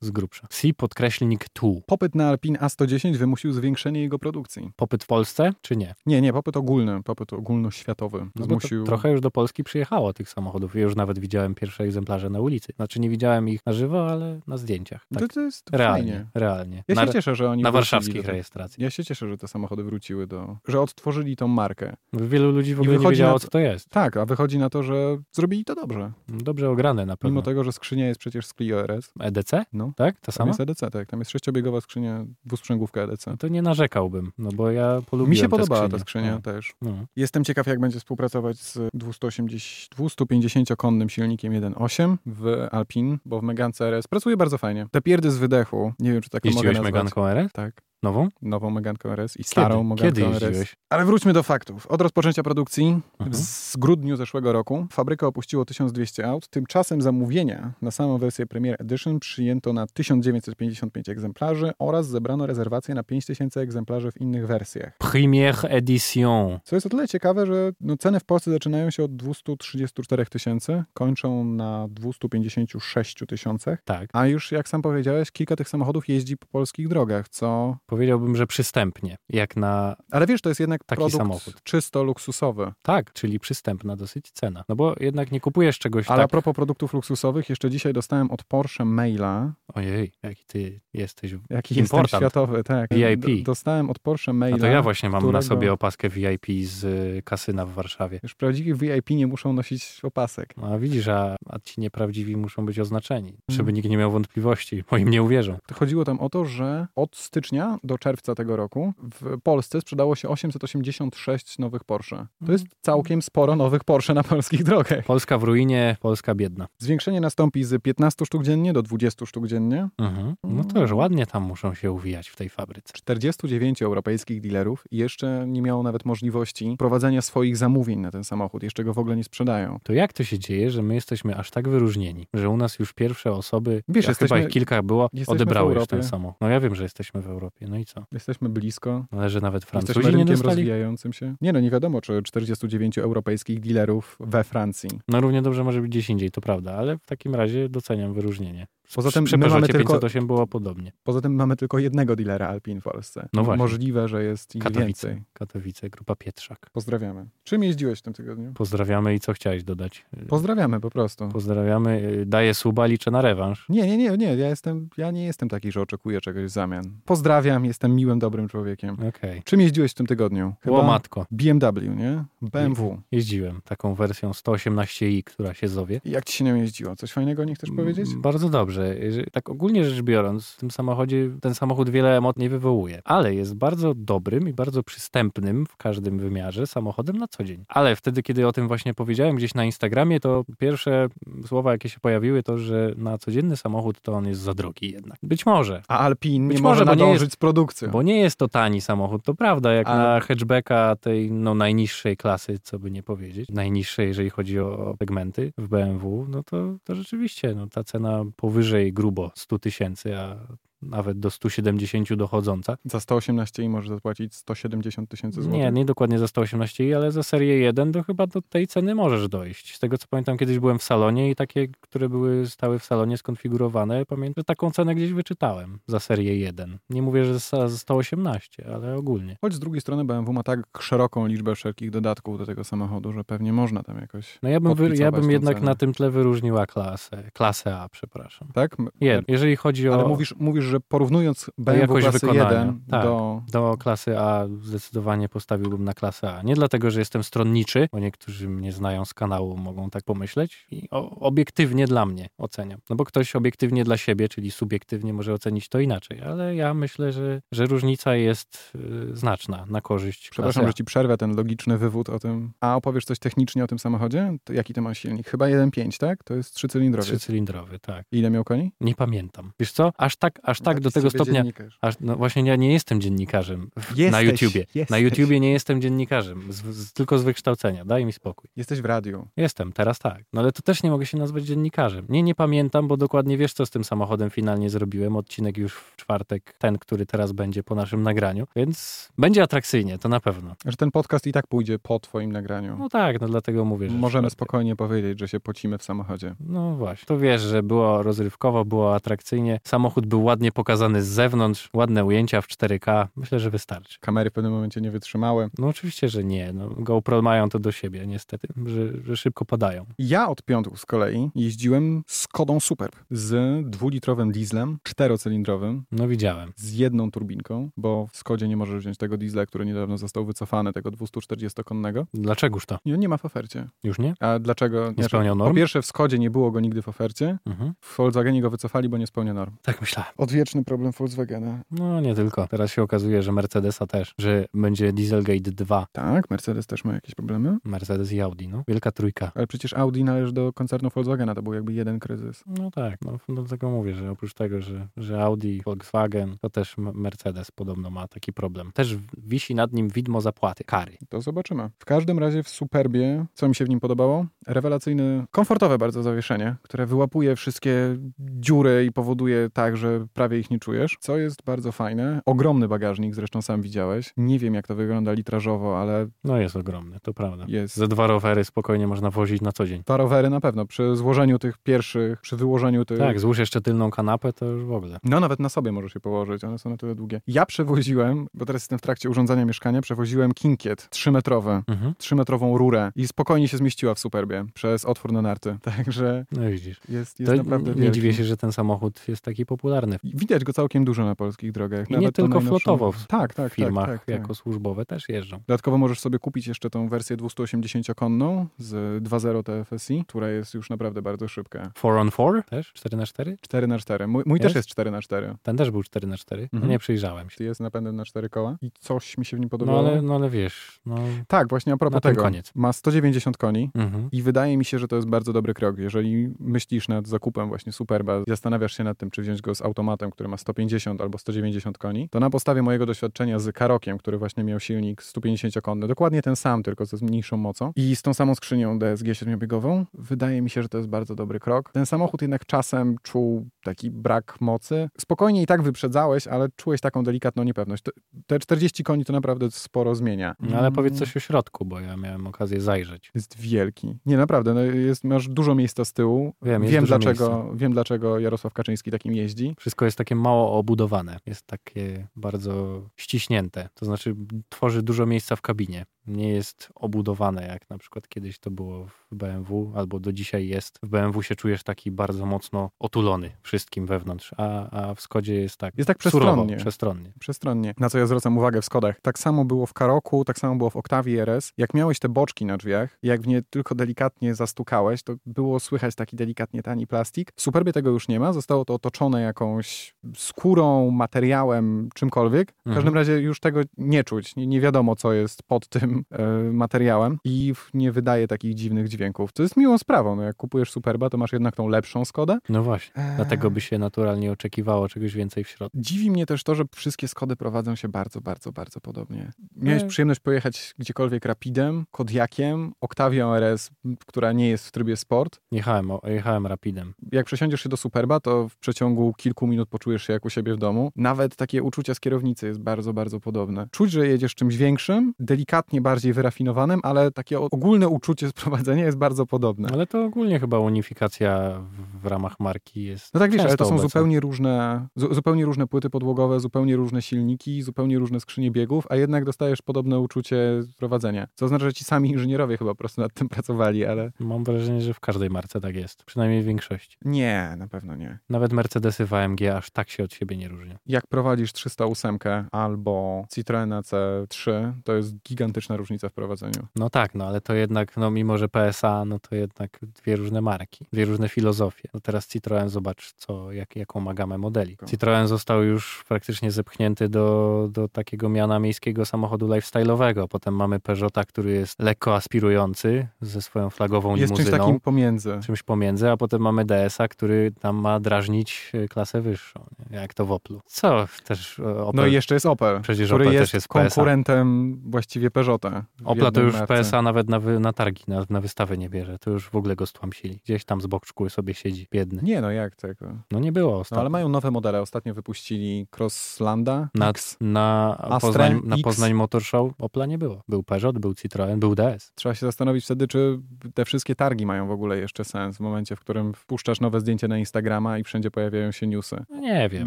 z 0.00 0.10
grubsza. 0.10 0.46
C 0.50 0.68
podkreślnik 0.76 1.46
2. 1.54 1.68
Popyt 1.86 2.14
na 2.14 2.28
Alpine 2.28 2.58
A110 2.58 3.16
wymusił 3.16 3.52
zwiększenie 3.52 4.00
jego 4.00 4.18
produkcji. 4.18 4.70
Popyt 4.76 5.04
w 5.04 5.06
Polsce, 5.06 5.52
czy 5.62 5.76
nie? 5.76 5.94
Nie, 6.06 6.20
nie, 6.20 6.32
popyt 6.32 6.56
ogólny, 6.56 7.02
popyt 7.02 7.32
ogólnoświatowy. 7.32 8.26
No 8.36 8.44
Zmusił... 8.44 8.84
trochę 8.84 9.10
już 9.10 9.20
do 9.20 9.30
Polski 9.30 9.64
przyjechało 9.64 10.12
tych 10.12 10.28
samochodów. 10.28 10.74
Ja 10.74 10.80
już 10.80 10.96
nawet 10.96 11.18
widziałem 11.18 11.54
pierwsze 11.54 11.84
egzemplarze 11.84 12.30
na 12.30 12.40
ulicy. 12.40 12.72
Znaczy 12.76 13.00
nie 13.00 13.08
widziałem 13.08 13.48
ich 13.48 13.66
na 13.66 13.72
żywo, 13.72 14.10
ale 14.10 14.40
na 14.46 14.56
zdjęciach. 14.56 15.06
Tak. 15.14 15.22
To, 15.22 15.28
to 15.28 15.40
jest 15.40 15.70
Realnie, 15.72 16.12
fajnie. 16.12 16.26
realnie. 16.34 16.84
Ja 16.88 16.94
na, 16.94 17.06
się 17.06 17.12
cieszę, 17.12 17.34
że 17.34 17.50
oni 17.50 17.62
na 17.62 17.72
warszawskich 17.72 18.24
rejestracjach. 18.24 18.78
Ja 18.78 18.90
się 18.90 19.04
cieszę, 19.04 19.28
że 19.28 19.38
te 19.38 19.48
samochody 19.48 19.82
wróciły 19.82 20.26
do... 20.26 20.56
że 20.68 20.80
odtworzyli 20.80 21.36
tą 21.36 21.48
markę. 21.48 21.96
Wielu 22.12 22.50
ludzi 22.50 22.74
w 22.74 22.80
ogóle 22.80 22.98
nie 22.98 23.08
wiedziało, 23.08 23.38
co 23.38 23.48
to 23.48 23.58
jest. 23.58 23.90
Tak, 23.90 24.16
a 24.16 24.26
wychodzi 24.26 24.58
na 24.58 24.70
to, 24.70 24.82
że 24.82 25.18
zrobili 25.32 25.64
to 25.64 25.74
dobrze. 25.74 26.12
Dobrze 26.28 26.70
ograne 26.70 27.06
na 27.06 27.16
pewno. 27.16 27.30
Mimo 27.30 27.42
tego, 27.42 27.64
że 27.64 27.72
skrzynia 27.72 28.08
jest 28.08 28.20
przecież 28.20 28.29
z 28.42 28.54
Clio 28.54 28.80
RS. 28.80 29.12
EDC? 29.20 29.64
No. 29.72 29.92
Tak? 29.96 30.20
Ta 30.20 30.26
Tam 30.26 30.32
sama? 30.32 30.48
jest 30.48 30.60
EDC, 30.60 30.90
tak. 30.90 31.08
Tam 31.08 31.20
jest 31.20 31.30
sześciobiegowa 31.30 31.80
skrzynia, 31.80 32.24
dwusprzęgłówka 32.44 33.00
EDC. 33.00 33.30
No 33.30 33.36
to 33.36 33.48
nie 33.48 33.62
narzekałbym, 33.62 34.32
no 34.38 34.50
bo 34.52 34.70
ja 34.70 35.02
polubiłem 35.06 35.30
Mi 35.30 35.36
się 35.36 35.48
podobała 35.48 35.88
ta 35.88 35.98
skrzynia 35.98 36.32
No. 36.34 36.40
też. 36.40 36.74
No. 36.82 36.92
Jestem 37.16 37.44
ciekaw, 37.44 37.66
jak 37.66 37.80
będzie 37.80 37.98
współpracować 37.98 38.58
z 38.58 38.78
280, 38.94 39.50
250-konnym 39.96 41.08
silnikiem 41.08 41.52
1.8 41.52 42.16
w 42.26 42.66
Alpine, 42.70 43.18
bo 43.24 43.40
w 43.40 43.42
Megance 43.42 43.88
RS 43.88 44.06
pracuje 44.08 44.36
bardzo 44.36 44.58
fajnie. 44.58 44.86
Te 44.90 45.00
pierdy 45.00 45.30
z 45.30 45.38
wydechu, 45.38 45.92
nie 45.98 46.12
wiem, 46.12 46.22
czy 46.22 46.30
tak 46.30 46.44
mogę 46.44 46.68
nazwać. 46.68 46.84
Meganką 46.84 47.26
RS? 47.28 47.52
Tak, 47.52 47.82
Nową? 48.02 48.28
nową 48.42 48.70
Meganką 48.70 49.10
RS 49.12 49.36
i 49.36 49.44
starą 49.44 49.96
Kiedy? 49.96 50.20
Meganką 50.24 50.38
Kiedy 50.40 50.46
RS. 50.58 50.68
Ale 50.90 51.04
wróćmy 51.04 51.32
do 51.32 51.42
faktów. 51.42 51.86
Od 51.86 52.00
rozpoczęcia 52.00 52.42
produkcji 52.42 53.00
Mhm. 53.18 53.34
z 53.44 53.76
grudniu 53.76 54.16
zeszłego 54.16 54.52
roku 54.52 54.86
fabryka 54.92 55.26
opuściło 55.26 55.64
1200 55.64 56.26
aut. 56.28 56.48
Tymczasem 56.48 57.02
zamówienia 57.02 57.72
na 57.82 57.90
samą 57.90 58.18
wersję 58.18 58.46
Premier 58.46 58.76
Edition 58.82 59.20
przyjęto 59.20 59.72
na 59.72 59.86
1955 59.86 61.08
egzemplarzy 61.08 61.72
oraz 61.78 62.06
zebrano 62.08 62.46
rezerwacje 62.46 62.94
na 62.94 63.02
5000 63.02 63.60
egzemplarzy 63.60 64.12
w 64.12 64.20
innych 64.20 64.46
wersjach. 64.46 64.98
Première 64.98 65.66
Edition. 65.68 66.58
Co 66.64 66.76
jest 66.76 66.86
o 66.86 66.90
tyle 66.90 67.08
ciekawe, 67.08 67.46
że 67.46 67.72
no 67.80 67.96
ceny 67.96 68.20
w 68.20 68.24
Polsce 68.24 68.50
zaczynają 68.50 68.90
się 68.90 69.04
od 69.04 69.16
234 69.16 70.26
tysięcy, 70.26 70.84
kończą 70.94 71.44
na 71.44 71.86
256 71.90 73.16
tysiącach, 73.28 73.82
Tak. 73.84 74.10
a 74.12 74.26
już 74.26 74.52
jak 74.52 74.68
sam 74.68 74.82
powiedziałeś, 74.82 75.30
kilka 75.30 75.56
tych 75.56 75.68
samochodów 75.68 76.08
jeździ 76.08 76.36
po 76.36 76.46
polskich 76.46 76.88
drogach, 76.88 77.28
co 77.28 77.76
powiedziałbym, 77.90 78.36
że 78.36 78.46
przystępnie, 78.46 79.16
jak 79.28 79.56
na 79.56 79.96
Ale 80.10 80.26
wiesz, 80.26 80.40
to 80.40 80.48
jest 80.48 80.60
jednak 80.60 80.84
Taki 80.84 80.98
produkt 80.98 81.16
samochód. 81.16 81.62
czysto 81.62 82.02
luksusowy. 82.04 82.72
tak, 82.82 83.12
czyli 83.12 83.40
przystępna 83.40 83.96
dosyć 83.96 84.30
cena. 84.32 84.64
No 84.68 84.76
bo 84.76 84.94
jednak 85.00 85.32
nie 85.32 85.40
kupujesz 85.40 85.78
czegoś 85.78 86.08
Ale 86.10 86.22
a 86.22 86.24
tak... 86.24 86.30
propos 86.30 86.54
produktów 86.54 86.92
luksusowych, 86.94 87.48
jeszcze 87.50 87.70
dzisiaj 87.70 87.92
dostałem 87.92 88.30
od 88.30 88.44
Porsche 88.44 88.84
maila, 88.84 89.52
Ojej, 89.74 90.12
jaki 90.22 90.44
ty 90.46 90.80
jesteś... 90.94 91.32
jaki 91.50 91.74
jestem 91.74 91.84
Important. 91.84 92.22
światowy, 92.22 92.64
tak. 92.64 92.90
VIP. 92.94 93.44
Dostałem 93.44 93.90
od 93.90 93.98
Porsche 93.98 94.32
maila. 94.32 94.56
No 94.56 94.60
to 94.60 94.66
ja 94.66 94.82
właśnie 94.82 95.08
mam 95.10 95.22
na 95.22 95.28
którego- 95.28 95.42
sobie 95.46 95.72
opaskę 95.72 96.08
VIP 96.08 96.46
z 96.62 96.84
y, 96.84 97.22
kasyna 97.24 97.66
w 97.66 97.72
Warszawie. 97.72 98.20
Już 98.22 98.34
prawdziwi 98.34 98.74
VIP 98.74 99.10
nie 99.10 99.26
muszą 99.26 99.52
nosić 99.52 100.00
opasek. 100.02 100.56
No 100.56 100.66
a 100.66 100.78
widzisz, 100.78 101.08
a, 101.08 101.36
a 101.46 101.58
ci 101.58 101.80
nieprawdziwi 101.80 102.36
muszą 102.36 102.66
być 102.66 102.78
oznaczeni, 102.78 103.28
Mm. 103.30 103.40
żeby 103.48 103.72
nikt 103.72 103.88
nie 103.88 103.96
miał 103.96 104.10
wątpliwości, 104.12 104.84
bo 104.90 104.96
im 104.96 105.08
nie 105.10 105.22
uwierzą. 105.22 105.58
To 105.66 105.74
chodziło 105.74 106.04
tam 106.04 106.20
o 106.20 106.28
to, 106.28 106.44
że 106.44 106.86
od 106.96 107.16
stycznia 107.16 107.78
do 107.84 107.98
czerwca 107.98 108.34
tego 108.34 108.56
roku 108.56 108.92
w 109.20 109.40
Polsce 109.42 109.80
sprzedało 109.80 110.16
się 110.16 110.28
886 110.28 111.58
nowych 111.58 111.84
Porsche. 111.84 112.26
To 112.46 112.52
jest 112.52 112.64
całkiem 112.82 113.22
sporo 113.22 113.56
nowych 113.56 113.84
Porsche 113.84 114.14
na 114.14 114.22
polskich 114.22 114.62
drogach. 114.64 115.04
Polska 115.04 115.38
w 115.38 115.42
ruinie, 115.42 115.96
Polska 116.00 116.34
biedna. 116.34 116.66
Zwiększenie 116.78 117.20
nastąpi 117.20 117.64
z 117.64 117.82
15 117.82 118.26
sztuk 118.26 118.42
dziennie 118.44 118.72
do 118.72 118.82
20 118.82 119.26
sztuk 119.26 119.46
dziennie. 119.46 119.88
Mhm. 119.98 120.34
No 120.44 120.64
to 120.64 120.80
już 120.80 120.92
ładnie 120.92 121.26
tam 121.26 121.42
muszą 121.42 121.74
się 121.74 121.92
uwijać 121.92 122.28
w 122.28 122.36
tej 122.36 122.48
fabryce. 122.48 122.92
49 122.92 123.82
europejskich 123.82 124.40
dealerów 124.40 124.84
jeszcze 124.90 125.44
nie 125.46 125.62
miało 125.62 125.82
nawet 125.82 126.04
możliwości 126.04 126.74
prowadzenia 126.78 127.22
swoich 127.22 127.56
zamówień 127.56 127.98
na 128.00 128.10
ten 128.10 128.24
samochód. 128.24 128.62
Jeszcze 128.62 128.84
go 128.84 128.94
w 128.94 128.98
ogóle 128.98 129.16
nie 129.16 129.24
sprzedają. 129.24 129.78
To 129.82 129.92
jak 129.92 130.12
to 130.12 130.24
się 130.24 130.38
dzieje, 130.38 130.70
że 130.70 130.82
my 130.82 130.94
jesteśmy 130.94 131.36
aż 131.36 131.50
tak 131.50 131.68
wyróżnieni, 131.68 132.26
że 132.34 132.48
u 132.48 132.56
nas 132.56 132.78
już 132.78 132.92
pierwsze 132.92 133.32
osoby, 133.32 133.82
Wiesz, 133.88 134.04
ja 134.06 134.14
chyba 134.14 134.24
jesteśmy- 134.24 134.40
ich 134.40 134.48
kilka 134.52 134.82
było, 134.82 135.10
odebrały 135.26 135.74
już 135.74 135.86
ten 135.86 136.02
samochód. 136.02 136.40
No 136.40 136.48
ja 136.48 136.60
wiem, 136.60 136.74
że 136.74 136.82
jesteśmy 136.82 137.22
w 137.22 137.26
Europie, 137.26 137.66
no 137.70 137.78
i 137.78 137.84
co? 137.84 138.04
Jesteśmy 138.12 138.48
blisko. 138.48 139.06
Ale 139.10 139.30
że 139.30 139.40
nawet 139.40 139.62
Jesteśmy 139.62 139.80
Francuzi 139.80 140.06
nie 140.06 140.12
rynkiem 140.12 140.26
dostali? 140.26 140.48
rozwijającym 140.48 141.12
się. 141.12 141.34
Nie 141.40 141.52
no, 141.52 141.60
nie 141.60 141.70
wiadomo, 141.70 142.00
czy 142.00 142.22
49 142.22 142.98
europejskich 142.98 143.60
dealerów 143.60 144.16
we 144.20 144.44
Francji. 144.44 144.90
No 145.08 145.20
równie 145.20 145.42
dobrze 145.42 145.64
może 145.64 145.80
być 145.80 145.90
gdzieś 145.90 146.10
indziej, 146.10 146.30
to 146.30 146.40
prawda, 146.40 146.74
ale 146.74 146.98
w 146.98 147.06
takim 147.06 147.34
razie 147.34 147.68
doceniam 147.68 148.12
wyróżnienie. 148.12 148.66
Poza 148.94 149.10
tym 149.10 149.24
mamy 149.38 149.68
tylko- 149.68 149.92
508 149.92 150.26
było 150.26 150.46
podobnie. 150.46 150.92
Poza 151.04 151.20
tym 151.20 151.34
mamy 151.34 151.56
tylko 151.56 151.78
jednego 151.78 152.16
dealera 152.16 152.48
Alpin 152.48 152.80
w 152.80 152.84
Polsce. 152.84 153.28
No 153.32 153.44
właśnie. 153.44 153.62
Możliwe, 153.64 154.08
że 154.08 154.24
jest 154.24 154.56
ich 154.56 154.62
Katowice, 154.62 155.08
więcej. 155.08 155.24
Katowice, 155.32 155.90
grupa 155.90 156.16
Pietrzak. 156.16 156.70
Pozdrawiamy. 156.72 157.26
Czym 157.44 157.62
jeździłeś 157.62 157.98
w 157.98 158.02
tym 158.02 158.12
tygodniu? 158.12 158.52
Pozdrawiamy 158.52 159.14
i 159.14 159.20
co 159.20 159.32
chciałeś 159.32 159.64
dodać? 159.64 160.06
Pozdrawiamy 160.28 160.80
po 160.80 160.90
prostu. 160.90 161.28
Pozdrawiamy, 161.28 162.02
y, 162.22 162.26
daję 162.26 162.54
suba, 162.54 162.86
liczę 162.86 163.10
na 163.10 163.22
rewanż. 163.22 163.66
Nie, 163.68 163.86
nie, 163.86 163.96
nie, 163.96 164.16
nie. 164.16 164.36
Ja, 164.36 164.48
jestem, 164.48 164.88
ja 164.96 165.10
nie 165.10 165.24
jestem 165.24 165.48
taki, 165.48 165.72
że 165.72 165.80
oczekuję 165.80 166.20
czegoś 166.20 166.44
w 166.44 166.48
zamian. 166.48 166.84
Pozdrawiam, 167.04 167.64
jestem 167.64 167.94
miłym, 167.96 168.18
dobrym 168.18 168.48
człowiekiem. 168.48 168.96
Okej. 169.08 169.42
Czym 169.44 169.60
jeździłeś 169.60 169.90
w 169.90 169.94
tym 169.94 170.06
tygodniu? 170.06 170.54
O 170.70 170.82
matko, 170.82 171.26
BMW, 171.30 171.96
nie? 171.96 172.24
BMW. 172.42 173.02
jeździłem 173.12 173.60
taką 173.64 173.94
wersją 173.94 174.30
118i, 174.30 175.24
która 175.24 175.54
się 175.54 175.68
zowie. 175.68 176.00
Jak 176.04 176.24
ci 176.24 176.36
się 176.36 176.44
nią 176.44 176.54
jeździło? 176.54 176.96
Coś 176.96 177.12
fajnego 177.12 177.44
nie 177.44 177.54
chcesz 177.54 177.70
powiedzieć? 177.76 178.08
M, 178.14 178.22
Bardzo 178.22 178.48
dobrze. 178.48 178.79
Że- 179.10 179.24
Tak 179.32 179.50
ogólnie 179.50 179.84
rzecz 179.84 180.02
biorąc, 180.02 180.46
w 180.50 180.56
tym 180.56 180.70
samochodzie 180.70 181.30
ten 181.40 181.54
samochód 181.54 181.90
wiele 181.90 182.16
emocji 182.16 182.42
nie 182.42 182.50
wywołuje, 182.50 183.00
ale 183.04 183.34
jest 183.34 183.54
bardzo 183.56 183.94
dobrym 183.94 184.48
i 184.48 184.52
bardzo 184.52 184.82
przystępnym 184.82 185.66
w 185.66 185.76
każdym 185.76 186.18
wymiarze 186.18 186.66
samochodem 186.66 187.16
na 187.16 187.28
co 187.28 187.44
dzień. 187.44 187.64
Ale 187.68 187.96
wtedy, 187.96 188.22
kiedy 188.22 188.46
o 188.46 188.52
tym 188.52 188.68
właśnie 188.68 188.94
powiedziałem 188.94 189.36
gdzieś 189.36 189.54
na 189.54 189.64
Instagramie, 189.64 190.20
to 190.20 190.44
pierwsze 190.58 191.08
słowa, 191.46 191.72
jakie 191.72 191.88
się 191.88 192.00
pojawiły, 192.00 192.42
to, 192.42 192.58
że 192.58 192.92
na 192.96 193.18
codzienny 193.18 193.56
samochód 193.56 194.00
to 194.00 194.12
on 194.12 194.26
jest 194.26 194.40
za 194.40 194.54
drogi 194.54 194.92
jednak. 194.92 195.18
Być 195.22 195.46
może. 195.46 195.82
A 195.88 195.98
Alpin 195.98 196.48
Być 196.48 196.56
nie 196.56 196.62
może, 196.62 196.84
może 196.84 196.84
nadążyć 196.84 197.20
jest- 197.22 197.32
z 197.32 197.36
produkcją. 197.36 197.90
Bo 197.90 198.02
nie 198.02 198.20
jest 198.20 198.36
to 198.36 198.48
tani 198.48 198.80
samochód, 198.80 199.22
to 199.24 199.34
prawda, 199.34 199.72
jak 199.72 199.86
Ale- 199.86 199.98
na 200.02 200.20
hatchbacka 200.20 200.96
tej 201.00 201.32
no, 201.32 201.54
najniższej 201.54 202.16
klasy, 202.16 202.58
co 202.62 202.78
by 202.78 202.90
nie 202.90 203.02
powiedzieć, 203.02 203.48
najniższej, 203.48 204.08
jeżeli 204.08 204.30
chodzi 204.30 204.58
o 204.60 204.94
segmenty 204.98 205.52
w 205.58 205.68
BMW, 205.68 206.26
no 206.28 206.42
to, 206.42 206.56
to 206.84 206.94
rzeczywiście 206.94 207.54
no, 207.54 207.66
ta 207.66 207.84
cena 207.84 208.24
powyżej 208.36 208.69
grubo 208.92 209.32
100 209.34 209.58
tysięcy, 209.58 210.18
a 210.18 210.36
nawet 210.82 211.18
do 211.18 211.30
170 211.30 212.14
dochodząca. 212.14 212.76
Za 212.84 213.00
118 213.00 213.62
i 213.62 213.68
możesz 213.68 213.88
zapłacić 213.88 214.34
170 214.34 215.10
tysięcy 215.10 215.42
złotych. 215.42 215.60
Nie, 215.60 215.72
nie 215.72 215.84
dokładnie 215.84 216.18
za 216.18 216.28
118, 216.28 216.96
ale 216.96 217.12
za 217.12 217.22
serię 217.22 217.58
1 217.58 217.92
to 217.92 218.02
chyba 218.02 218.26
do 218.26 218.42
tej 218.42 218.66
ceny 218.66 218.94
możesz 218.94 219.28
dojść. 219.28 219.74
Z 219.76 219.78
tego 219.78 219.98
co 219.98 220.06
pamiętam, 220.10 220.38
kiedyś 220.38 220.58
byłem 220.58 220.78
w 220.78 220.82
salonie 220.82 221.30
i 221.30 221.34
takie, 221.34 221.68
które 221.80 222.08
były 222.08 222.46
stały 222.46 222.78
w 222.78 222.84
salonie 222.84 223.18
skonfigurowane, 223.18 224.06
pamiętam, 224.06 224.40
że 224.40 224.44
taką 224.44 224.70
cenę 224.70 224.94
gdzieś 224.94 225.12
wyczytałem 225.12 225.78
za 225.86 226.00
serię 226.00 226.36
1. 226.36 226.78
Nie 226.90 227.02
mówię, 227.02 227.24
że 227.24 227.38
za 227.38 227.68
za 227.68 227.78
118, 227.78 228.66
ale 228.74 228.94
ogólnie. 228.94 229.36
Choć 229.40 229.54
z 229.54 229.58
drugiej 229.58 229.80
strony 229.80 230.04
BMW 230.04 230.32
ma 230.32 230.42
tak 230.42 230.60
szeroką 230.80 231.26
liczbę 231.26 231.54
wszelkich 231.54 231.90
dodatków 231.90 232.38
do 232.38 232.46
tego 232.46 232.64
samochodu, 232.64 233.12
że 233.12 233.24
pewnie 233.24 233.52
można 233.52 233.82
tam 233.82 233.96
jakoś... 233.96 234.38
No 234.42 234.48
ja 234.48 234.60
bym, 234.60 234.74
wy, 234.74 234.96
ja 234.96 235.12
bym 235.12 235.30
jednak 235.30 235.54
cenę. 235.54 235.66
na 235.66 235.74
tym 235.74 235.94
tle 235.94 236.10
wyróżniła 236.10 236.66
klasę, 236.66 237.30
klasę 237.32 237.76
A, 237.76 237.88
przepraszam. 237.88 238.48
Tak? 238.54 238.76
Je, 239.00 239.22
jeżeli 239.28 239.56
chodzi 239.56 239.88
o 239.88 239.94
Ale 239.94 240.08
mówisz, 240.08 240.34
mówisz, 240.38 240.64
że 240.70 240.80
porównując 240.80 241.50
BMW 241.58 241.80
jakość 241.80 242.04
klasy 242.04 242.26
wykonania. 242.26 242.60
1 242.60 242.80
Tak. 242.90 243.04
do... 243.04 243.42
do 243.52 243.76
klasy 243.78 244.18
A, 244.18 244.46
zdecydowanie 244.62 245.28
postawiłbym 245.28 245.84
na 245.84 245.94
klasę 245.94 246.34
A. 246.34 246.42
Nie 246.42 246.54
dlatego, 246.54 246.90
że 246.90 246.98
jestem 246.98 247.24
stronniczy, 247.24 247.88
bo 247.92 247.98
niektórzy 247.98 248.48
mnie 248.48 248.72
znają 248.72 249.04
z 249.04 249.14
kanału, 249.14 249.56
mogą 249.56 249.90
tak 249.90 250.04
pomyśleć. 250.04 250.66
I 250.70 250.88
obiektywnie 251.20 251.86
dla 251.86 252.06
mnie 252.06 252.28
oceniam. 252.38 252.80
No 252.90 252.96
bo 252.96 253.04
ktoś 253.04 253.36
obiektywnie 253.36 253.84
dla 253.84 253.96
siebie, 253.96 254.28
czyli 254.28 254.50
subiektywnie 254.50 255.12
może 255.12 255.32
ocenić 255.32 255.68
to 255.68 255.80
inaczej, 255.80 256.22
ale 256.22 256.54
ja 256.54 256.74
myślę, 256.74 257.12
że, 257.12 257.42
że 257.52 257.66
różnica 257.66 258.14
jest 258.14 258.72
y, 258.74 259.16
znaczna 259.16 259.64
na 259.68 259.80
korzyść 259.80 260.30
Przepraszam, 260.30 260.66
że 260.66 260.74
ci 260.74 260.84
przerwę 260.84 261.16
ten 261.16 261.36
logiczny 261.36 261.78
wywód 261.78 262.08
o 262.08 262.18
tym. 262.18 262.52
A 262.60 262.76
opowiesz 262.76 263.04
coś 263.04 263.18
technicznie 263.18 263.64
o 263.64 263.66
tym 263.66 263.78
samochodzie? 263.78 264.36
To 264.44 264.52
jaki 264.52 264.74
to 264.74 264.82
ma 264.82 264.94
silnik? 264.94 265.28
Chyba 265.28 265.46
1.5, 265.46 265.98
tak? 265.98 266.24
To 266.24 266.34
jest 266.34 266.54
A. 266.54 266.56
trzycylindrowiec. 266.56 267.06
Trzycylindrowy, 267.06 267.78
tak. 267.78 268.06
Ile 268.12 268.30
miał 268.30 268.44
koni? 268.44 268.72
Nie 268.80 268.94
pamiętam. 268.94 269.52
Wiesz 269.60 269.72
co? 269.72 269.92
Aż 269.96 270.16
tak, 270.16 270.40
aż 270.42 270.59
tak 270.64 270.80
do 270.80 270.90
tego 270.90 271.10
stopnia. 271.10 271.44
Aż, 271.80 271.94
no 272.00 272.16
właśnie 272.16 272.42
ja 272.42 272.56
nie 272.56 272.72
jestem 272.72 273.00
dziennikarzem 273.00 273.70
w, 273.78 273.90
na 274.10 274.20
Jesteś, 274.20 274.42
YouTubie. 274.42 274.66
Na 274.74 274.80
jesteś. 274.80 275.02
YouTubie 275.02 275.40
nie 275.40 275.52
jestem 275.52 275.80
dziennikarzem, 275.80 276.52
z, 276.52 276.62
z, 276.62 276.92
tylko 276.92 277.18
z 277.18 277.22
wykształcenia. 277.22 277.84
Daj 277.84 278.04
mi 278.04 278.12
spokój. 278.12 278.50
Jesteś 278.56 278.80
w 278.80 278.84
radiu. 278.84 279.28
Jestem, 279.36 279.72
teraz 279.72 279.98
tak. 279.98 280.24
No 280.32 280.40
ale 280.40 280.52
to 280.52 280.62
też 280.62 280.82
nie 280.82 280.90
mogę 280.90 281.06
się 281.06 281.18
nazwać 281.18 281.44
dziennikarzem. 281.44 282.06
Nie, 282.08 282.22
nie 282.22 282.34
pamiętam, 282.34 282.88
bo 282.88 282.96
dokładnie 282.96 283.38
wiesz, 283.38 283.52
co 283.52 283.66
z 283.66 283.70
tym 283.70 283.84
samochodem 283.84 284.30
finalnie 284.30 284.70
zrobiłem. 284.70 285.16
Odcinek 285.16 285.58
już 285.58 285.74
w 285.74 285.96
czwartek, 285.96 286.54
ten, 286.58 286.78
który 286.78 287.06
teraz 287.06 287.32
będzie 287.32 287.62
po 287.62 287.74
naszym 287.74 288.02
nagraniu. 288.02 288.46
Więc 288.56 289.08
będzie 289.18 289.42
atrakcyjnie, 289.42 289.98
to 289.98 290.08
na 290.08 290.20
pewno. 290.20 290.56
Że 290.66 290.76
ten 290.76 290.90
podcast 290.90 291.26
i 291.26 291.32
tak 291.32 291.46
pójdzie 291.46 291.78
po 291.78 292.00
twoim 292.00 292.32
nagraniu. 292.32 292.76
No 292.78 292.88
tak, 292.88 293.20
no 293.20 293.28
dlatego 293.28 293.64
mówię, 293.64 293.90
że... 293.90 293.96
Możemy 293.96 294.30
spokojnie 294.30 294.76
powiedzieć, 294.76 295.18
że 295.20 295.28
się 295.28 295.40
pocimy 295.40 295.78
w 295.78 295.82
samochodzie. 295.82 296.34
No 296.40 296.74
właśnie. 296.74 297.06
To 297.06 297.18
wiesz, 297.18 297.42
że 297.42 297.62
było 297.62 298.02
rozrywkowo, 298.02 298.64
było 298.64 298.94
atrakcyjnie. 298.94 299.60
Samochód 299.64 300.06
był 300.06 300.24
ładnie 300.24 300.49
pokazany 300.52 301.02
z 301.02 301.06
zewnątrz, 301.08 301.68
ładne 301.74 302.04
ujęcia 302.04 302.40
w 302.40 302.46
4K. 302.48 303.06
Myślę, 303.16 303.40
że 303.40 303.50
wystarczy. 303.50 303.98
Kamery 304.00 304.30
w 304.30 304.32
pewnym 304.32 304.52
momencie 304.52 304.80
nie 304.80 304.90
wytrzymały. 304.90 305.50
No 305.58 305.66
oczywiście, 305.68 306.08
że 306.08 306.24
nie. 306.24 306.52
No, 306.52 306.68
GoPro 306.70 307.22
mają 307.22 307.48
to 307.48 307.58
do 307.58 307.72
siebie 307.72 308.06
niestety, 308.06 308.48
że, 308.66 309.02
że 309.04 309.16
szybko 309.16 309.44
padają. 309.44 309.86
Ja 309.98 310.28
od 310.28 310.42
piątku 310.42 310.76
z 310.76 310.86
kolei 310.86 311.30
jeździłem 311.34 312.02
Skodą 312.06 312.60
Superb 312.60 312.96
z 313.10 313.60
dwulitrowym 313.70 314.32
dieslem, 314.32 314.78
czterocylindrowym, 314.82 315.84
No 315.92 316.08
widziałem. 316.08 316.52
z 316.56 316.72
jedną 316.72 317.10
turbinką, 317.10 317.70
bo 317.76 318.06
w 318.12 318.16
Skodzie 318.16 318.48
nie 318.48 318.56
możesz 318.56 318.78
wziąć 318.80 318.98
tego 318.98 319.16
diesla, 319.16 319.46
który 319.46 319.66
niedawno 319.66 319.98
został 319.98 320.24
wycofany, 320.24 320.72
tego 320.72 320.90
240-konnego. 320.90 322.06
Dlaczegoż 322.14 322.66
to? 322.66 322.78
Nie, 322.86 322.98
nie 322.98 323.08
ma 323.08 323.16
w 323.16 323.24
ofercie. 323.24 323.68
Już 323.84 323.98
nie? 323.98 324.14
A 324.20 324.38
dlaczego? 324.38 324.92
Nie 324.98 325.04
spełniał 325.04 325.34
Po 325.36 325.44
norm? 325.44 325.56
pierwsze 325.56 325.82
w 325.82 325.86
Skodzie 325.86 326.18
nie 326.18 326.30
było 326.30 326.50
go 326.50 326.60
nigdy 326.60 326.82
w 326.82 326.88
ofercie, 326.88 327.38
Mhm. 327.46 327.72
w 327.80 327.96
Volkswagenie 327.96 328.42
go 328.42 328.50
wycofali, 328.50 328.88
bo 328.88 328.98
nie 328.98 329.06
spełnia 329.06 329.34
norm. 329.34 329.52
Tak 329.62 329.80
myślałem. 329.80 330.12
Odwieczny 330.40 330.64
problem 330.64 330.92
Volkswagena. 330.92 331.60
No 331.70 332.00
nie 332.00 332.14
tylko. 332.14 332.46
Teraz 332.48 332.70
się 332.72 332.82
okazuje, 332.82 333.22
że 333.22 333.32
Mercedesa 333.32 333.86
też, 333.86 334.14
że 334.18 334.44
będzie 334.54 334.92
Dieselgate 334.92 335.50
2. 335.50 335.86
Tak, 335.92 336.30
Mercedes 336.30 336.66
też 336.66 336.84
ma 336.84 336.94
jakieś 336.94 337.14
problemy, 337.14 337.58
Mercedes 337.64 338.12
i 338.12 338.20
Audi, 338.20 338.48
no. 338.48 338.64
Wielka 338.68 338.92
trójka. 338.92 339.32
ale 339.34 339.46
przecież 339.46 339.72
Audi 339.72 340.04
należy 340.04 340.32
do 340.32 340.52
koncernu 340.52 340.90
Volkswagena, 340.94 341.34
to 341.34 341.42
był 341.42 341.54
jakby 341.54 341.72
jeden 341.72 341.98
kryzys. 341.98 342.44
No 342.46 342.70
tak, 342.70 342.98
no 343.28 343.34
do 343.34 343.42
tego 343.42 343.70
mówię, 343.70 343.94
że 343.94 344.10
oprócz 344.10 344.34
tego, 344.34 344.60
że, 344.60 344.88
że 344.96 345.22
Audi, 345.22 345.58
Volkswagen, 345.64 346.36
to 346.40 346.50
też 346.50 346.76
Mercedes 346.78 347.50
podobno 347.50 347.90
ma 347.90 348.08
taki 348.08 348.32
problem. 348.32 348.72
Też 348.74 348.96
wisi 349.18 349.54
nad 349.54 349.72
nim 349.72 349.88
widmo 349.88 350.20
zapłaty, 350.20 350.64
kary. 350.64 350.96
To 351.08 351.20
zobaczymy. 351.20 351.70
W 351.78 351.84
każdym 351.84 352.18
razie 352.18 352.42
w 352.42 352.48
Superbie, 352.48 353.26
co 353.34 353.48
mi 353.48 353.54
się 353.54 353.64
w 353.64 353.68
nim 353.68 353.80
podobało? 353.80 354.26
Rewelacyjny, 354.46 355.24
komfortowe 355.30 355.78
bardzo 355.78 356.02
zawieszenie, 356.02 356.56
które 356.62 356.86
wyłapuje 356.86 357.36
wszystkie 357.36 357.96
dziury 358.18 358.84
i 358.84 358.92
powoduje 358.92 359.50
tak, 359.52 359.76
że 359.76 360.06
prawie 360.14 360.29
prawie 360.30 360.40
ich 360.40 360.50
nie 360.50 360.58
czujesz, 360.58 360.96
co 361.00 361.18
jest 361.18 361.42
bardzo 361.44 361.72
fajne. 361.72 362.20
Ogromny 362.26 362.68
bagażnik, 362.68 363.14
zresztą 363.14 363.42
sam 363.42 363.62
widziałeś. 363.62 364.12
Nie 364.16 364.38
wiem, 364.38 364.54
jak 364.54 364.66
to 364.66 364.74
wygląda 364.74 365.12
litrażowo, 365.12 365.80
ale 365.80 366.06
No 366.24 366.36
jest 366.38 366.56
ogromny, 366.56 366.98
to 367.02 367.14
prawda. 367.14 367.44
jest. 367.48 367.76
Ze 367.76 367.88
dwa 367.88 368.06
rowery 368.06 368.44
spokojnie 368.44 368.86
można 368.86 369.10
wozić 369.10 369.40
na 369.42 369.52
co 369.52 369.66
dzień. 369.66 369.82
Dwa 369.82 369.96
rowery 369.96 370.30
na 370.30 370.40
pewno. 370.40 370.66
Przy 370.66 370.96
złożeniu 370.96 371.38
tych 371.38 371.58
pierwszych, 371.58 372.20
przy 372.20 372.36
wyłożeniu 372.36 372.84
tych... 372.84 372.98
Tak, 372.98 373.20
złóż 373.20 373.38
jeszcze 373.38 373.60
tylną 373.60 373.90
kanapę, 373.90 374.32
to 374.32 374.46
już 374.46 374.64
w 374.64 374.72
ogóle. 374.72 374.98
No 375.04 375.20
nawet 375.20 375.40
na 375.40 375.48
sobie 375.48 375.72
możesz 375.72 375.94
je 375.94 376.00
położyć, 376.00 376.44
one 376.44 376.58
są 376.58 376.70
na 376.70 376.76
tyle 376.76 376.94
długie. 376.94 377.20
Ja 377.26 377.46
przewoziłem, 377.46 378.26
bo 378.34 378.46
teraz 378.46 378.62
jestem 378.62 378.78
w 378.78 378.82
trakcie 378.82 379.10
urządzania 379.10 379.44
mieszkania, 379.44 379.80
przewoziłem 379.80 380.32
kinkiet 380.34 380.88
trzymetrowy, 380.90 381.62
Mhm. 381.66 381.94
trzymetrową 381.98 382.58
rurę 382.58 382.92
i 382.96 383.06
spokojnie 383.08 383.48
się 383.48 383.56
zmieściła 383.56 383.94
w 383.94 383.98
Superbie 383.98 384.44
przez 384.54 384.84
otwór 384.84 385.12
na 385.12 385.22
narty. 385.22 385.56
Także 385.76 386.24
No 386.32 386.50
widzisz. 386.50 386.80
jest, 386.88 387.20
jest 387.20 387.32
To 387.32 387.36
naprawdę 387.36 387.70
nie 387.70 387.76
wielki. 387.76 387.94
dziwię 387.94 388.14
się, 388.14 388.24
że 388.24 388.36
ten 388.36 388.52
samochód 388.52 389.00
jest 389.08 389.22
taki 389.24 389.46
popularny 389.46 389.96
Widać 390.20 390.44
go 390.44 390.52
całkiem 390.52 390.84
dużo 390.84 391.04
na 391.04 391.14
polskich 391.14 391.52
drogach. 391.52 391.90
I 391.90 391.92
Nawet 391.92 392.06
nie 392.06 392.12
tylko 392.12 392.40
flotowo, 392.40 392.92
w 392.92 393.06
Tak, 393.06 393.34
tak, 393.34 393.54
firmach 393.54 393.86
tak, 393.86 393.98
tak, 393.98 394.06
tak. 394.06 394.18
jako 394.20 394.34
służbowe 394.34 394.86
też 394.86 395.08
jeżdżą. 395.08 395.36
Dodatkowo 395.46 395.78
możesz 395.78 396.00
sobie 396.00 396.18
kupić 396.18 396.46
jeszcze 396.46 396.70
tą 396.70 396.88
wersję 396.88 397.16
280-konną 397.16 398.46
z 398.58 399.02
2.0 399.04 399.42
TFSI, 399.42 400.04
która 400.08 400.28
jest 400.28 400.54
już 400.54 400.70
naprawdę 400.70 401.02
bardzo 401.02 401.28
szybka. 401.28 401.70
4on4 401.82 402.42
też? 402.42 402.72
4x4? 402.78 403.36
4x4. 403.48 404.08
Mój, 404.08 404.22
mój 404.26 404.40
też 404.40 404.54
Jest? 404.54 404.68
jest 404.68 404.78
4x4. 404.78 405.34
Ten 405.42 405.56
też 405.56 405.70
był 405.70 405.80
4x4. 405.80 406.36
No 406.52 406.56
Mhm. 406.56 406.70
nie 406.70 406.78
przyjrzałem 406.78 407.30
się. 407.30 407.44
Jest 407.44 407.60
napędem 407.60 407.96
na 407.96 408.04
4 408.04 408.28
koła 408.28 408.56
i 408.62 408.70
coś 408.78 409.18
mi 409.18 409.24
się 409.24 409.36
w 409.36 409.40
nim 409.40 409.46
No 409.46 409.50
podobało. 409.50 409.78
ale, 409.78 410.02
no 410.02 410.14
ale 410.14 410.30
wiesz, 410.30 410.80
no... 410.86 410.94
Tak, 411.28 411.48
właśnie 411.48 411.72
a 411.72 411.76
propos 411.76 412.00
tego. 412.02 412.22
koniec. 412.22 412.52
Ma 412.54 412.72
190 412.72 413.36
koni. 413.36 413.70
Mhm. 413.74 414.08
I 414.12 414.22
wydaje 414.22 414.56
mi 414.56 414.64
się, 414.64 414.78
że 414.78 414.88
to 414.88 414.96
jest 414.96 415.08
bardzo 415.08 415.32
dobry 415.32 415.54
krok. 415.54 415.78
Jeżeli 415.78 416.28
myślisz 416.40 416.88
nad 416.88 417.06
zakupem 417.08 417.48
właśnie 417.48 417.72
Superba, 417.72 418.22
zastanawiasz 418.28 418.76
się 418.76 418.84
nad 418.84 418.98
tym, 418.98 419.10
czy 419.10 419.22
wziąć 419.22 419.40
go 419.42 419.54
z 419.54 419.62
automatem, 420.00 420.10
który 420.10 420.28
ma 420.28 420.36
150 420.36 421.00
albo 421.00 421.18
190 421.18 421.78
koni, 421.78 422.08
to 422.08 422.20
na 422.20 422.30
podstawie 422.30 422.62
mojego 422.62 422.86
doświadczenia 422.86 423.38
z 423.38 423.52
Karokiem, 423.52 423.98
który 423.98 424.18
właśnie 424.18 424.44
miał 424.44 424.60
silnik 424.60 425.02
150-konny, 425.02 425.86
dokładnie 425.88 426.22
ten 426.22 426.36
sam, 426.36 426.62
tylko 426.62 426.86
ze 426.86 426.96
mniejszą 427.06 427.36
mocą 427.36 427.72
i 427.76 427.96
z 427.96 428.02
tą 428.02 428.14
samą 428.14 428.34
skrzynią 428.34 428.78
DSG 428.78 429.06
7-biegową, 429.06 429.84
wydaje 429.94 430.42
mi 430.42 430.50
się, 430.50 430.62
że 430.62 430.68
to 430.68 430.78
jest 430.78 430.88
bardzo 430.90 431.14
dobry 431.14 431.40
krok. 431.40 431.72
Ten 431.72 431.86
samochód 431.86 432.22
jednak 432.22 432.46
czasem 432.46 432.96
czuł 433.02 433.46
taki 433.64 433.90
brak 433.90 434.40
mocy. 434.40 434.88
Spokojnie 435.00 435.42
i 435.42 435.46
tak 435.46 435.62
wyprzedzałeś, 435.62 436.26
ale 436.26 436.48
czułeś 436.56 436.80
taką 436.80 437.04
delikatną 437.04 437.42
niepewność. 437.42 437.82
Te- 437.82 437.90
Te 438.26 438.38
40 438.38 438.84
koni 438.84 439.04
to 439.04 439.12
naprawdę 439.12 439.50
sporo 439.50 439.94
zmienia. 439.94 440.34
No, 440.40 440.58
ale 440.58 440.72
powiedz 440.72 440.98
coś 440.98 441.16
o 441.16 441.20
środku, 441.20 441.64
bo 441.64 441.80
ja 441.80 441.96
miałem 441.96 442.26
okazję 442.26 442.60
zajrzeć. 442.60 443.10
Jest 443.14 443.40
wielki. 443.40 443.94
Nie, 444.06 444.16
naprawdę, 444.16 444.54
no 444.54 444.60
jest, 444.60 445.04
masz 445.04 445.28
dużo 445.28 445.54
miejsca 445.54 445.84
z 445.84 445.92
tyłu. 445.92 446.34
Wiem, 446.42 446.62
dużo 446.62 446.86
dlaczego, 446.86 447.50
wiem, 447.54 447.72
dlaczego 447.72 448.18
Jarosław 448.18 448.52
Kaczyński 448.52 448.90
takim 448.90 449.14
jeździ. 449.14 449.54
Wszystko 449.58 449.84
jest 449.84 449.89
takie 449.98 450.14
mało 450.14 450.58
obudowane. 450.58 451.18
Jest 451.26 451.46
takie 451.46 452.06
bardzo 452.16 452.82
ściśnięte. 452.96 453.68
To 453.74 453.86
znaczy 453.86 454.16
tworzy 454.48 454.82
dużo 454.82 455.06
miejsca 455.06 455.36
w 455.36 455.40
kabinie. 455.40 455.86
Nie 456.06 456.28
jest 456.28 456.68
obudowane, 456.74 457.46
jak 457.46 457.70
na 457.70 457.78
przykład 457.78 458.08
kiedyś 458.08 458.38
to 458.38 458.50
było 458.50 458.86
w 458.86 459.14
BMW, 459.14 459.72
albo 459.76 460.00
do 460.00 460.12
dzisiaj 460.12 460.48
jest. 460.48 460.78
W 460.82 460.88
BMW 460.88 461.22
się 461.22 461.36
czujesz 461.36 461.62
taki 461.62 461.90
bardzo 461.90 462.26
mocno 462.26 462.70
otulony 462.78 463.30
wszystkim 463.42 463.86
wewnątrz, 463.86 464.34
a, 464.36 464.70
a 464.70 464.94
w 464.94 465.00
Skodzie 465.00 465.34
jest 465.34 465.56
tak 465.56 465.74
Jest 465.78 465.88
tak 465.88 466.02
surowo, 466.02 466.18
przestronnie. 466.26 466.56
przestronnie. 466.56 467.12
Przestronnie. 467.18 467.74
Na 467.78 467.90
co 467.90 467.98
ja 467.98 468.06
zwracam 468.06 468.38
uwagę 468.38 468.62
w 468.62 468.64
Skodach. 468.64 469.00
Tak 469.00 469.18
samo 469.18 469.44
było 469.44 469.66
w 469.66 469.72
Karoku, 469.72 470.24
tak 470.24 470.38
samo 470.38 470.56
było 470.56 470.70
w 470.70 470.76
Octavii 470.76 471.18
RS. 471.18 471.52
Jak 471.56 471.74
miałeś 471.74 471.98
te 471.98 472.08
boczki 472.08 472.44
na 472.44 472.56
drzwiach, 472.56 472.98
jak 473.02 473.20
w 473.22 473.26
nie 473.26 473.42
tylko 473.42 473.74
delikatnie 473.74 474.34
zastukałeś, 474.34 475.02
to 475.02 475.14
było 475.26 475.60
słychać 475.60 475.94
taki 475.94 476.16
delikatnie 476.16 476.62
tani 476.62 476.86
plastik. 476.86 477.32
W 477.36 477.42
Superbie 477.42 477.72
tego 477.72 477.90
już 477.90 478.08
nie 478.08 478.20
ma. 478.20 478.32
Zostało 478.32 478.64
to 478.64 478.74
otoczone 478.74 479.20
jakąś 479.20 479.79
skórą, 480.16 480.90
materiałem, 480.90 481.88
czymkolwiek. 481.94 482.52
W 482.52 482.56
Mhm. 482.66 482.74
każdym 482.74 482.94
razie 482.94 483.12
już 483.20 483.40
tego 483.40 483.60
nie 483.78 484.04
czuć. 484.04 484.36
Nie, 484.36 484.46
nie 484.46 484.60
wiadomo, 484.60 484.96
co 484.96 485.12
jest 485.12 485.42
pod 485.42 485.68
tym 485.68 486.04
e, 486.10 486.28
materiałem 486.52 487.18
i 487.24 487.54
nie 487.74 487.92
wydaje 487.92 488.28
takich 488.28 488.54
dziwnych 488.54 488.88
dźwięków. 488.88 489.32
To 489.32 489.42
jest 489.42 489.56
miłą 489.56 489.78
sprawą. 489.78 490.16
No, 490.16 490.22
jak 490.22 490.36
kupujesz 490.36 490.70
Superba, 490.70 491.10
to 491.10 491.18
masz 491.18 491.32
jednak 491.32 491.56
tą 491.56 491.68
lepszą 491.68 492.04
Skodę. 492.04 492.38
No 492.48 492.62
właśnie. 492.62 493.02
Eee. 493.02 493.16
Dlatego 493.16 493.50
by 493.50 493.60
się 493.60 493.78
naturalnie 493.78 494.32
oczekiwało 494.32 494.88
czegoś 494.88 495.14
więcej 495.14 495.44
w 495.44 495.48
środku. 495.48 495.78
Dziwi 495.80 496.10
mnie 496.10 496.26
też 496.26 496.42
to, 496.44 496.54
że 496.54 496.64
wszystkie 496.74 497.08
Skody 497.08 497.36
prowadzą 497.36 497.76
się 497.76 497.88
bardzo, 497.88 498.20
bardzo, 498.20 498.52
bardzo 498.52 498.80
podobnie. 498.80 499.32
Miałeś 499.56 499.82
E. 499.82 499.86
przyjemność 499.86 500.20
pojechać 500.20 500.74
gdziekolwiek 500.78 501.24
Rapidem, 501.24 501.84
Kodiakiem, 501.90 502.72
Octavią 502.80 503.34
RS, 503.34 503.70
która 504.06 504.32
nie 504.32 504.48
jest 504.48 504.66
w 504.68 504.70
trybie 504.72 504.96
sport. 504.96 505.40
Jechałem, 505.52 505.90
jechałem 506.04 506.46
rapidem. 506.46 506.94
Jak 507.12 507.26
przesiądziesz 507.26 507.60
się 507.60 507.68
do 507.68 507.76
Superba, 507.76 508.20
to 508.20 508.48
w 508.48 508.56
przeciągu 508.56 509.12
kilku 509.16 509.46
minut 509.46 509.68
poczujesz 509.70 510.02
się 510.06 510.12
jak 510.12 510.24
u 510.24 510.30
siebie 510.30 510.54
w 510.54 510.56
domu. 510.58 510.92
Nawet 510.96 511.36
takie 511.36 511.62
uczucie 511.62 511.94
z 511.94 512.00
kierownicy 512.00 512.46
jest 512.46 512.60
bardzo, 512.60 512.92
bardzo 512.92 513.20
podobne. 513.20 513.66
Czuć, 513.70 513.90
że 513.90 514.08
jedziesz 514.08 514.34
czymś 514.34 514.56
większym, 514.56 515.14
delikatnie 515.18 515.80
bardziej 515.80 516.12
wyrafinowanym, 516.12 516.80
ale 516.82 517.10
takie 517.10 517.40
ogólne 517.40 517.88
uczucie 517.88 518.28
z 518.28 518.32
prowadzenia 518.32 518.84
jest 518.84 518.98
bardzo 518.98 519.26
podobne. 519.26 519.68
Ale 519.72 519.86
to 519.86 520.04
ogólnie 520.04 520.40
chyba 520.40 520.58
unifikacja 520.58 521.60
w, 522.02 522.06
ramach 522.06 522.40
marki 522.40 522.84
jest. 522.84 523.14
No 523.14 523.20
tak 523.20 523.30
wiesz, 523.30 523.40
ale 523.40 523.56
to 523.56 523.64
są 523.64 523.70
obecna. 523.70 523.88
zupełnie 523.88 524.20
różne, 524.20 524.86
zu, 524.96 525.14
zupełnie 525.14 525.44
różne 525.44 525.66
płyty 525.66 525.90
podłogowe, 525.90 526.40
zupełnie 526.40 526.76
różne 526.76 527.02
silniki, 527.02 527.62
zupełnie 527.62 527.98
różne 527.98 528.20
skrzynie 528.20 528.50
biegów, 528.50 528.86
a 528.90 528.96
jednak 528.96 529.24
dostajesz 529.24 529.62
podobne 529.62 529.98
uczucie 529.98 530.62
prowadzenia. 530.78 531.28
Co 531.34 531.44
oznacza, 531.44 531.64
że 531.64 531.72
ci 531.72 531.84
sami 531.84 532.10
inżynierowie 532.10 532.56
chyba 532.56 532.70
po 532.70 532.76
prostu 532.76 533.00
nad 533.00 533.14
tym 533.14 533.28
pracowali, 533.28 533.84
ale 533.86 534.12
Mam 534.20 534.44
wrażenie, 534.44 534.80
że 534.80 534.94
w 534.94 535.00
każdej 535.00 535.30
marce 535.30 535.60
tak 535.60 535.76
jest. 535.76 536.04
Przynajmniej 536.04 536.42
w 536.42 536.46
większości. 536.46 536.96
nie, 537.04 537.54
na 537.58 537.68
pewno 537.68 537.96
nie. 537.96 538.18
Nawet 538.30 538.52
Mercedesy 538.52 539.06
w 539.06 539.14
AMG 539.14 539.40
aż 539.60 539.70
tak 539.70 539.90
się 539.90 540.04
od 540.04 540.14
siebie 540.14 540.36
nie 540.36 540.48
różnią. 540.48 540.74
Jak 540.86 541.06
prowadzisz 541.06 541.52
308 541.52 542.18
albo 542.52 543.24
Citroena 543.34 543.80
C3, 543.80 544.72
to 544.84 544.92
jest 544.94 545.14
gigantyczna 545.28 545.76
różnica 545.76 546.08
w 546.08 546.12
prowadzeniu. 546.12 546.66
No 546.76 546.90
tak, 546.90 547.14
no 547.14 547.26
ale 547.26 547.40
to 547.40 547.54
jednak, 547.54 547.96
no 547.96 548.10
mimo 548.10 548.38
że 548.38 548.48
PSA, 548.48 549.04
no 549.04 549.18
to 549.18 549.34
jednak 549.34 549.78
dwie 549.82 550.16
różne 550.16 550.40
marki, 550.40 550.86
dwie 550.92 551.04
różne 551.04 551.28
filozofie. 551.28 551.88
No 551.94 552.00
teraz 552.00 552.26
Citroen, 552.26 552.68
zobacz, 552.68 553.12
co, 553.12 553.52
jak, 553.52 553.76
jaką 553.76 554.00
ma 554.00 554.14
gamę 554.14 554.38
modeli. 554.38 554.76
Citroen 554.86 555.26
został 555.28 555.62
już 555.62 556.04
praktycznie 556.08 556.50
zepchnięty 556.50 557.08
do, 557.08 557.68
do 557.72 557.88
takiego 557.88 558.28
miana 558.28 558.58
miejskiego 558.58 559.06
samochodu 559.06 559.48
lifestyle'owego. 559.48 560.28
Potem 560.28 560.54
mamy 560.56 560.80
Peugeota, 560.80 561.24
który 561.24 561.50
jest 561.52 561.78
lekko 561.80 562.14
aspirujący 562.14 563.06
ze 563.20 563.42
swoją 563.42 563.70
flagową 563.70 564.16
Jest 564.16 564.28
czymś 564.28 564.38
limuzyną. 564.38 564.64
takim 564.64 564.80
pomiędzy. 564.80 565.38
czymś 565.46 565.62
pomiędzy, 565.62 566.10
a 566.10 566.16
potem 566.16 566.40
mamy 566.42 566.64
DS-a, 566.64 567.08
który 567.08 567.52
tam 567.60 567.76
ma 567.76 568.00
drażnić 568.00 568.72
e, 568.74 568.88
klasę 568.88 569.20
wyższą, 569.20 569.49
nie? 569.90 569.96
jak 569.96 570.14
to 570.14 570.26
w 570.26 570.32
Oplu. 570.32 570.60
Co 570.66 571.06
też 571.24 571.58
e, 571.58 571.84
Opel, 571.84 572.00
No 572.00 572.06
i 572.06 572.12
jeszcze 572.12 572.34
jest 572.34 572.46
Opel, 572.46 572.80
Przecież 572.80 573.08
który 573.08 573.24
Opel 573.24 573.32
też 573.34 573.40
jest, 573.40 573.54
jest 573.54 573.68
PSA. 573.68 573.80
konkurentem 573.82 574.76
właściwie 574.90 575.30
Peugeota. 575.30 575.84
Opla 576.04 576.30
to 576.30 576.40
już 576.40 576.54
marce. 576.54 576.74
PSA 576.74 577.02
nawet 577.02 577.28
na, 577.28 577.40
wy, 577.40 577.60
na 577.60 577.72
targi, 577.72 578.04
na, 578.08 578.24
na 578.30 578.40
wystawę 578.40 578.78
nie 578.78 578.88
bierze. 578.90 579.18
To 579.18 579.30
już 579.30 579.48
w 579.50 579.56
ogóle 579.56 579.76
go 579.76 579.86
stłamsili. 579.86 580.40
Gdzieś 580.44 580.64
tam 580.64 580.80
z 580.80 580.86
boczku 580.86 581.28
sobie 581.30 581.54
siedzi, 581.54 581.86
biedny. 581.92 582.22
Nie, 582.22 582.40
no 582.40 582.50
jak 582.50 582.76
tego? 582.76 583.06
No 583.30 583.40
nie 583.40 583.52
było 583.52 583.72
No, 583.72 583.78
ostatnio. 583.78 584.00
ale 584.00 584.10
mają 584.10 584.28
nowe 584.28 584.50
modele. 584.50 584.80
Ostatnio 584.82 585.14
wypuścili 585.14 585.86
Crosslanda 585.98 586.88
na, 586.94 587.08
X. 587.10 587.36
na, 587.40 587.96
Astra 587.98 588.20
Poznań, 588.20 588.60
na 588.64 588.74
X. 588.76 588.82
Poznań 588.84 589.14
Motor 589.14 589.42
Show 589.42 589.72
Opla 589.78 590.06
nie 590.06 590.18
było. 590.18 590.42
Był 590.48 590.62
Peugeot, 590.62 590.98
był 590.98 591.14
Citroen, 591.14 591.60
był 591.60 591.74
DS. 591.74 592.12
Trzeba 592.14 592.34
się 592.34 592.46
zastanowić 592.46 592.84
wtedy, 592.84 593.08
czy 593.08 593.38
te 593.74 593.84
wszystkie 593.84 594.14
targi 594.14 594.46
mają 594.46 594.66
w 594.66 594.70
ogóle 594.70 594.98
jeszcze 594.98 595.24
sens 595.24 595.56
w 595.56 595.60
momencie, 595.60 595.96
w 595.96 596.00
którym 596.00 596.34
wpuszczasz 596.34 596.80
nowe 596.80 597.00
zdjęcie 597.00 597.28
na 597.28 597.38
Instagrama 597.38 597.98
i 597.98 598.04
wszędzie 598.04 598.30
pojawiają 598.30 598.72
się 598.72 598.86
newsy. 598.86 599.24
Nie 599.40 599.68
wiem. 599.68 599.86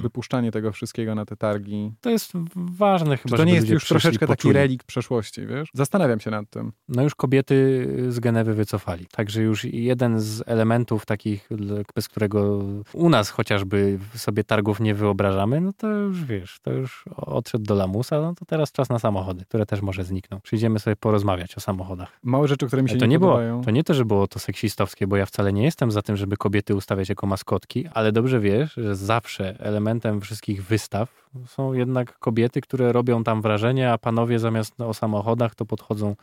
Wypuszczanie 0.01 0.51
tego 0.51 0.71
wszystkiego 0.71 1.15
na 1.15 1.25
te 1.25 1.35
targi. 1.35 1.91
To 2.01 2.09
jest 2.09 2.31
ważne 2.55 3.17
chyba, 3.17 3.29
Czy 3.29 3.37
to 3.37 3.43
nie 3.43 3.53
jest 3.53 3.69
już 3.69 3.87
troszeczkę 3.87 4.27
taki 4.27 4.37
poczuli. 4.37 4.53
relikt 4.53 4.87
przeszłości, 4.87 5.45
wiesz? 5.47 5.69
Zastanawiam 5.73 6.19
się 6.19 6.31
nad 6.31 6.49
tym. 6.49 6.71
No 6.89 7.03
już 7.03 7.15
kobiety 7.15 7.87
z 8.09 8.19
Genewy 8.19 8.53
wycofali. 8.53 9.05
Także 9.11 9.41
już 9.41 9.63
jeden 9.65 10.19
z 10.19 10.43
elementów 10.45 11.05
takich, 11.05 11.49
bez 11.95 12.07
którego 12.09 12.63
u 12.93 13.09
nas 13.09 13.29
chociażby 13.29 13.99
sobie 14.15 14.43
targów 14.43 14.79
nie 14.79 14.95
wyobrażamy, 14.95 15.61
no 15.61 15.73
to 15.77 15.87
już 15.87 16.25
wiesz, 16.25 16.59
to 16.61 16.71
już 16.71 17.05
odszedł 17.15 17.63
do 17.65 17.75
lamusa, 17.75 18.21
no 18.21 18.35
to 18.35 18.45
teraz 18.45 18.71
czas 18.71 18.89
na 18.89 18.99
samochody, 18.99 19.45
które 19.45 19.65
też 19.65 19.81
może 19.81 20.03
znikną. 20.03 20.39
Przyjdziemy 20.41 20.79
sobie 20.79 20.95
porozmawiać 20.95 21.57
o 21.57 21.59
samochodach. 21.59 22.19
Małe 22.23 22.47
rzeczy, 22.47 22.67
które 22.67 22.83
mi 22.83 22.89
się 22.89 22.93
Ale 22.93 22.99
to 22.99 23.05
nie, 23.05 23.09
nie, 23.09 23.19
było, 23.19 23.31
podobają. 23.31 23.61
to 23.63 23.71
nie 23.71 23.83
to, 23.83 23.93
że 23.93 24.05
było 24.05 24.27
to 24.27 24.39
seksistowskie, 24.39 25.07
bo 25.07 25.15
ja 25.17 25.25
wcale 25.25 25.53
nie 25.53 25.63
jestem 25.63 25.91
za 25.91 26.01
tym, 26.01 26.17
żeby 26.17 26.37
kobiety 26.37 26.75
ustawiać 26.75 27.09
jako 27.09 27.27
maskotki, 27.27 27.87
ale 27.93 28.11
dobrze 28.11 28.39
wiesz, 28.39 28.73
że 28.77 28.95
zawsze 28.95 29.42
elementem 29.59 30.21
wszystkich 30.21 30.65
wystaw. 30.65 31.29
Są 31.45 31.73
jednak 31.73 32.19
kobiety, 32.19 32.61
które 32.61 32.91
robią 32.91 33.23
tam 33.23 33.41
wrażenie, 33.41 33.91
a 33.91 33.97
panowie 33.97 34.39
zamiast 34.39 34.81
o 34.81 34.93
samochodach 34.93 35.55
to 35.55 35.65
podchodzą 35.65 36.15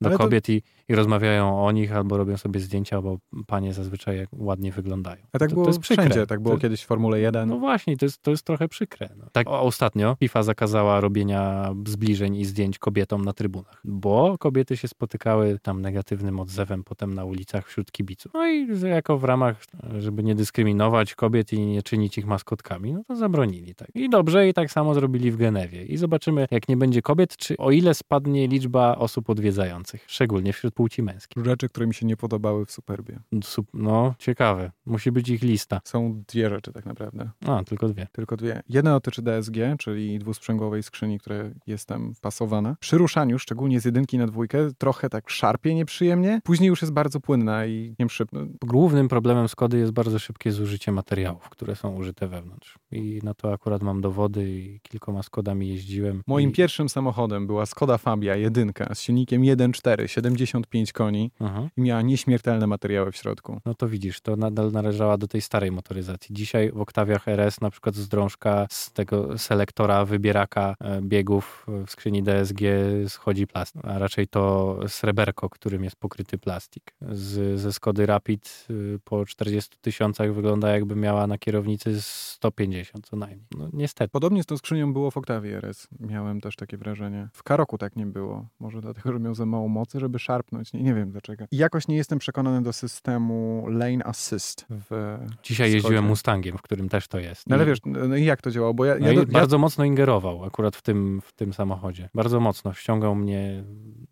do 0.00 0.08
Ale 0.08 0.18
to- 0.18 0.24
kobiet 0.24 0.48
i, 0.48 0.62
i 0.88 0.94
rozmawiają 0.94 1.64
o 1.66 1.72
nich, 1.72 1.92
albo 1.92 2.16
robią 2.16 2.36
sobie 2.36 2.60
zdjęcia, 2.60 3.02
bo 3.02 3.18
panie 3.46 3.72
zazwyczaj 3.74 4.16
jak 4.18 4.28
ładnie 4.32 4.72
wyglądają. 4.72 5.22
A 5.32 5.38
tak 5.38 5.48
to, 5.48 5.54
było 5.54 5.64
to 5.66 5.70
jest 5.70 5.80
przykre. 5.80 6.04
wszędzie, 6.04 6.26
tak 6.26 6.40
było 6.40 6.54
To- 6.54 6.60
kiedyś 6.60 6.82
w 6.82 6.86
Formule 6.86 7.20
1. 7.20 7.48
No 7.48 7.58
właśnie, 7.58 7.96
to 7.96 8.04
jest, 8.06 8.22
to 8.22 8.30
jest 8.30 8.42
trochę 8.42 8.68
przykre. 8.68 9.08
No. 9.18 9.24
Tak 9.32 9.48
o, 9.48 9.60
ostatnio 9.60 10.16
FIFA 10.20 10.42
zakazała 10.42 11.00
robienia 11.00 11.70
zbliżeń 11.86 12.36
i 12.36 12.44
zdjęć 12.44 12.78
kobietom 12.78 13.24
na 13.24 13.32
trybunach, 13.32 13.80
bo 13.84 14.38
kobiety 14.38 14.76
się 14.76 14.88
spotykały 14.88 15.58
tam 15.62 15.82
negatywnym 15.82 16.40
odzewem 16.40 16.84
potem 16.84 17.14
na 17.14 17.24
ulicach 17.24 17.68
wśród 17.68 17.92
kibiców. 17.92 18.32
No 18.34 18.48
i 18.48 18.80
jako 18.84 19.18
w 19.18 19.24
ramach, 19.24 19.64
żeby 19.98 20.22
nie 20.22 20.34
dyskryminować 20.34 21.14
kobiet 21.14 21.52
i 21.52 21.60
nie 21.60 21.82
czynić 21.82 22.18
ich 22.18 22.26
maskotkami, 22.26 22.92
no 22.92 23.02
to 23.08 23.16
zabronili 23.16 23.74
tak. 23.74 23.88
I 23.94 24.08
dobrze, 24.10 24.48
i 24.48 24.54
tak 24.54 24.70
samo 24.72 24.94
zrobili 24.94 25.30
w 25.30 25.36
Genewie. 25.36 25.84
I 25.84 25.96
zobaczymy, 25.96 26.46
jak 26.50 26.68
nie 26.68 26.76
będzie 26.76 27.02
kobiet, 27.02 27.36
czy 27.36 27.56
o 27.56 27.70
ile 27.70 27.94
spadnie 27.94 28.48
liczba 28.48 28.96
osób 28.96 29.30
odwiedzających, 29.30 29.85
szczególnie 30.06 30.52
wśród 30.52 30.74
płci 30.74 31.02
męskiej. 31.02 31.44
Rzeczy, 31.44 31.68
które 31.68 31.86
mi 31.86 31.94
się 31.94 32.06
nie 32.06 32.16
podobały 32.16 32.66
w 32.66 32.72
Superbie. 32.72 33.20
Sup- 33.34 33.66
No, 33.74 34.14
ciekawe. 34.18 34.70
Musi 34.86 35.12
być 35.12 35.28
ich 35.28 35.42
lista. 35.42 35.80
Są 35.84 36.22
dwie 36.28 36.50
rzeczy 36.50 36.72
tak 36.72 36.86
naprawdę. 36.86 37.30
A, 37.46 37.64
tylko 37.64 37.88
dwie. 37.88 38.06
Tylko 38.12 38.36
dwie. 38.36 38.62
Jedna 38.68 38.90
dotyczy 38.90 39.22
DSG, 39.22 39.56
czyli 39.78 40.18
dwusprzęgłowej 40.18 40.82
skrzyni, 40.82 41.18
która 41.18 41.36
jest 41.66 41.88
tam 41.88 42.12
pasowana. 42.20 42.76
Przy 42.80 42.98
ruszaniu, 42.98 43.38
szczególnie 43.38 43.80
z 43.80 43.84
jedynki 43.84 44.18
na 44.18 44.26
dwójkę, 44.26 44.58
trochę 44.78 45.08
tak 45.08 45.30
szarpie 45.30 45.74
nieprzyjemnie. 45.74 46.40
Później 46.44 46.68
już 46.68 46.82
jest 46.82 46.92
bardzo 46.92 47.20
płynna 47.20 47.66
i 47.66 47.94
nie 47.98 48.08
szybko. 48.08 48.38
Głównym 48.60 49.08
problemem 49.08 49.48
Skody 49.48 49.78
jest 49.78 49.92
bardzo 49.92 50.18
szybkie 50.18 50.52
zużycie 50.52 50.92
materiałów, 50.92 51.48
które 51.48 51.76
są 51.76 51.96
użyte 51.96 52.28
wewnątrz. 52.28 52.78
I 52.92 53.20
na 53.22 53.34
to 53.34 53.52
akurat 53.52 53.82
mam 53.82 54.00
dowody 54.00 54.50
i 54.50 54.80
kilkoma 54.80 55.22
Skodami 55.22 55.68
jeździłem. 55.68 56.22
Moim 56.26 56.50
I... 56.50 56.52
pierwszym 56.52 56.88
samochodem 56.88 57.46
była 57.46 57.66
Skoda 57.66 57.98
Fabia 57.98 58.36
jedynka 58.36 58.94
z 58.94 59.00
silnikiem 59.00 59.44
1.4, 59.82 60.06
75 60.06 60.92
koni 60.92 61.30
Mhm. 61.40 61.68
i 61.76 61.80
miała 61.80 62.02
nieśmiertelne 62.02 62.66
materiały 62.66 63.12
w 63.12 63.16
środku. 63.16 63.60
No 63.64 63.74
to 63.74 63.88
widzisz, 63.88 64.20
to 64.20 64.36
nadal 64.36 64.72
należała 64.72 65.18
do 65.18 65.28
tej 65.28 65.40
starej 65.40 65.72
motoryzacji. 65.72 66.34
Dzisiaj 66.34 66.72
w 66.72 66.80
Oktawiach 66.80 67.28
RS 67.28 67.60
na 67.60 67.70
przykład 67.70 67.94
z 67.94 68.08
drążka 68.08 68.66
z 68.70 68.92
tego 68.92 69.38
selektora, 69.38 70.04
wybieraka 70.04 70.74
e, 70.80 71.02
biegów 71.02 71.66
w 71.86 71.90
skrzyni 71.90 72.22
DSG 72.22 72.60
schodzi 73.08 73.46
plastik, 73.46 73.82
a 73.84 73.98
raczej 73.98 74.28
to 74.28 74.78
sreberko, 74.88 75.50
którym 75.50 75.84
jest 75.84 75.96
pokryty 75.96 76.38
plastik. 76.38 76.94
Z, 77.10 77.60
ze 77.60 77.72
Skody 77.72 78.06
Rapid 78.06 78.66
y, 78.70 78.98
po 79.04 79.26
40 79.26 79.78
tysiącach 79.80 80.34
wygląda 80.34 80.68
jakby 80.68 80.96
miała 80.96 81.26
na 81.26 81.38
kierownicy 81.38 82.02
150 82.02 83.06
co 83.06 83.16
najmniej. 83.16 83.46
No 83.58 83.68
niestety. 83.72 84.10
Podobnie 84.12 84.42
z 84.42 84.46
tą 84.46 84.56
skrzynią 84.56 84.92
było 84.92 85.10
w 85.10 85.16
Octavie 85.16 85.56
RS. 85.56 85.88
Miałem 86.00 86.40
też 86.40 86.56
takie 86.56 86.76
wrażenie. 86.76 87.28
W 87.32 87.42
Karoku 87.42 87.78
tak 87.78 87.96
nie 87.96 88.06
było. 88.06 88.46
Może 88.60 88.80
dlatego, 88.80 89.12
że 89.12 89.18
miał 89.18 89.34
za 89.34 89.46
mało 89.46 89.65
mocy, 89.68 90.00
żeby 90.00 90.18
szarpnąć. 90.18 90.72
Nie, 90.72 90.82
nie 90.82 90.94
wiem 90.94 91.10
dlaczego. 91.10 91.44
I 91.50 91.56
jakoś 91.56 91.88
nie 91.88 91.96
jestem 91.96 92.18
przekonany 92.18 92.62
do 92.62 92.72
systemu 92.72 93.66
Lane 93.68 94.04
Assist 94.06 94.66
w 94.70 95.18
Dzisiaj 95.42 95.66
Skodzie. 95.70 95.76
jeździłem 95.76 96.04
Mustangiem, 96.04 96.58
w 96.58 96.62
którym 96.62 96.88
też 96.88 97.08
to 97.08 97.18
jest. 97.18 97.46
No 97.46 97.56
ale 97.56 97.66
wiesz, 97.66 97.78
no 97.84 98.16
i 98.16 98.24
jak 98.24 98.42
to 98.42 98.50
działało? 98.50 98.74
Bo 98.74 98.84
ja, 98.84 98.96
No 99.00 99.06
ja, 99.06 99.14
do- 99.14 99.20
ja 99.20 99.26
bardzo 99.26 99.58
mocno 99.58 99.84
ingerował 99.84 100.44
akurat 100.44 100.76
w 100.76 100.82
tym, 100.82 101.20
w 101.24 101.32
tym 101.32 101.52
samochodzie. 101.52 102.08
Bardzo 102.14 102.40
mocno 102.40 102.72
ściągał 102.72 103.14
mnie 103.14 103.64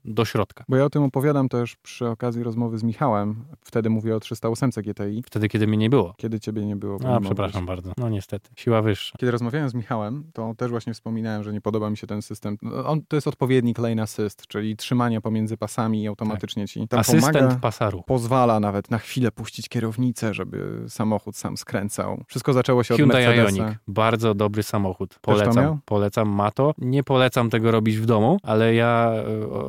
do 0.05 0.25
środka. 0.25 0.65
Bo 0.69 0.77
ja 0.77 0.85
o 0.85 0.91
tym 0.91 1.03
opowiadam 1.03 1.49
też 1.49 1.77
przy 1.77 2.09
okazji 2.09 2.43
rozmowy 2.43 2.79
z 2.79 2.83
Michałem. 2.83 3.45
Wtedy 3.65 3.91
mówię 3.91 4.17
o 4.17 4.21
308 4.21 4.71
GTI, 4.71 5.23
Wtedy, 5.27 5.49
kiedy 5.49 5.67
mnie 5.67 5.77
nie 5.77 5.91
było. 5.91 6.15
kiedy 6.17 6.41
ciebie 6.41 6.67
nie 6.67 6.77
było. 6.77 6.99
A, 7.17 7.21
przepraszam 7.21 7.67
bardzo. 7.67 7.93
No 7.99 8.09
niestety. 8.09 8.51
Siła 8.57 8.83
wyższa. 8.83 9.19
Kiedy 9.19 9.31
rozmawiałem 9.33 9.69
z 9.69 9.75
Michałem, 9.75 10.25
to 10.33 10.55
też 10.55 10.71
właśnie 10.71 10.95
wspominałem, 10.95 11.43
że 11.43 11.53
nie 11.53 11.61
podoba 11.61 11.91
mi 11.91 11.97
się 11.97 12.07
ten 12.07 12.23
system. 12.23 12.57
No, 12.63 12.87
On, 12.87 13.03
to 13.09 13.17
jest 13.17 13.29
odpowiednik 13.29 13.79
lane 13.79 14.03
assist, 14.03 14.47
czyli 14.47 14.77
trzymanie 14.77 15.21
pomiędzy 15.21 15.44
pasami 15.57 16.03
i 16.03 16.09
automatycznie 16.09 16.69
ci 16.69 16.89
tam 16.89 17.01
Asystent 17.01 17.39
pomaga. 17.39 17.57
pasaru. 17.57 18.03
Pozwala 18.07 18.61
nawet 18.61 18.91
na 18.91 18.99
chwilę 18.99 19.33
puścić 19.33 19.69
kierownicę, 19.69 20.35
żeby 20.35 20.85
samochód 20.89 21.37
sam 21.37 21.57
skręcał. 21.57 22.25
Wszystko 22.29 22.53
zaczęło 22.53 22.85
się 22.85 22.95
od 22.95 22.99
Hyundai 22.99 23.27
Mercedesa. 23.27 23.57
Ioniq. 23.57 23.79
Bardzo 23.89 24.35
dobry 24.35 24.63
samochód. 24.63 25.19
Polecam. 25.21 25.81
Polecam. 25.85 26.29
Ma 26.29 26.51
to. 26.51 26.75
Nie 26.79 27.03
polecam 27.03 27.51
tego 27.51 27.71
robić 27.71 27.97
w 27.97 28.07
domu, 28.07 28.39
ale 28.43 28.75
ja 28.75 29.13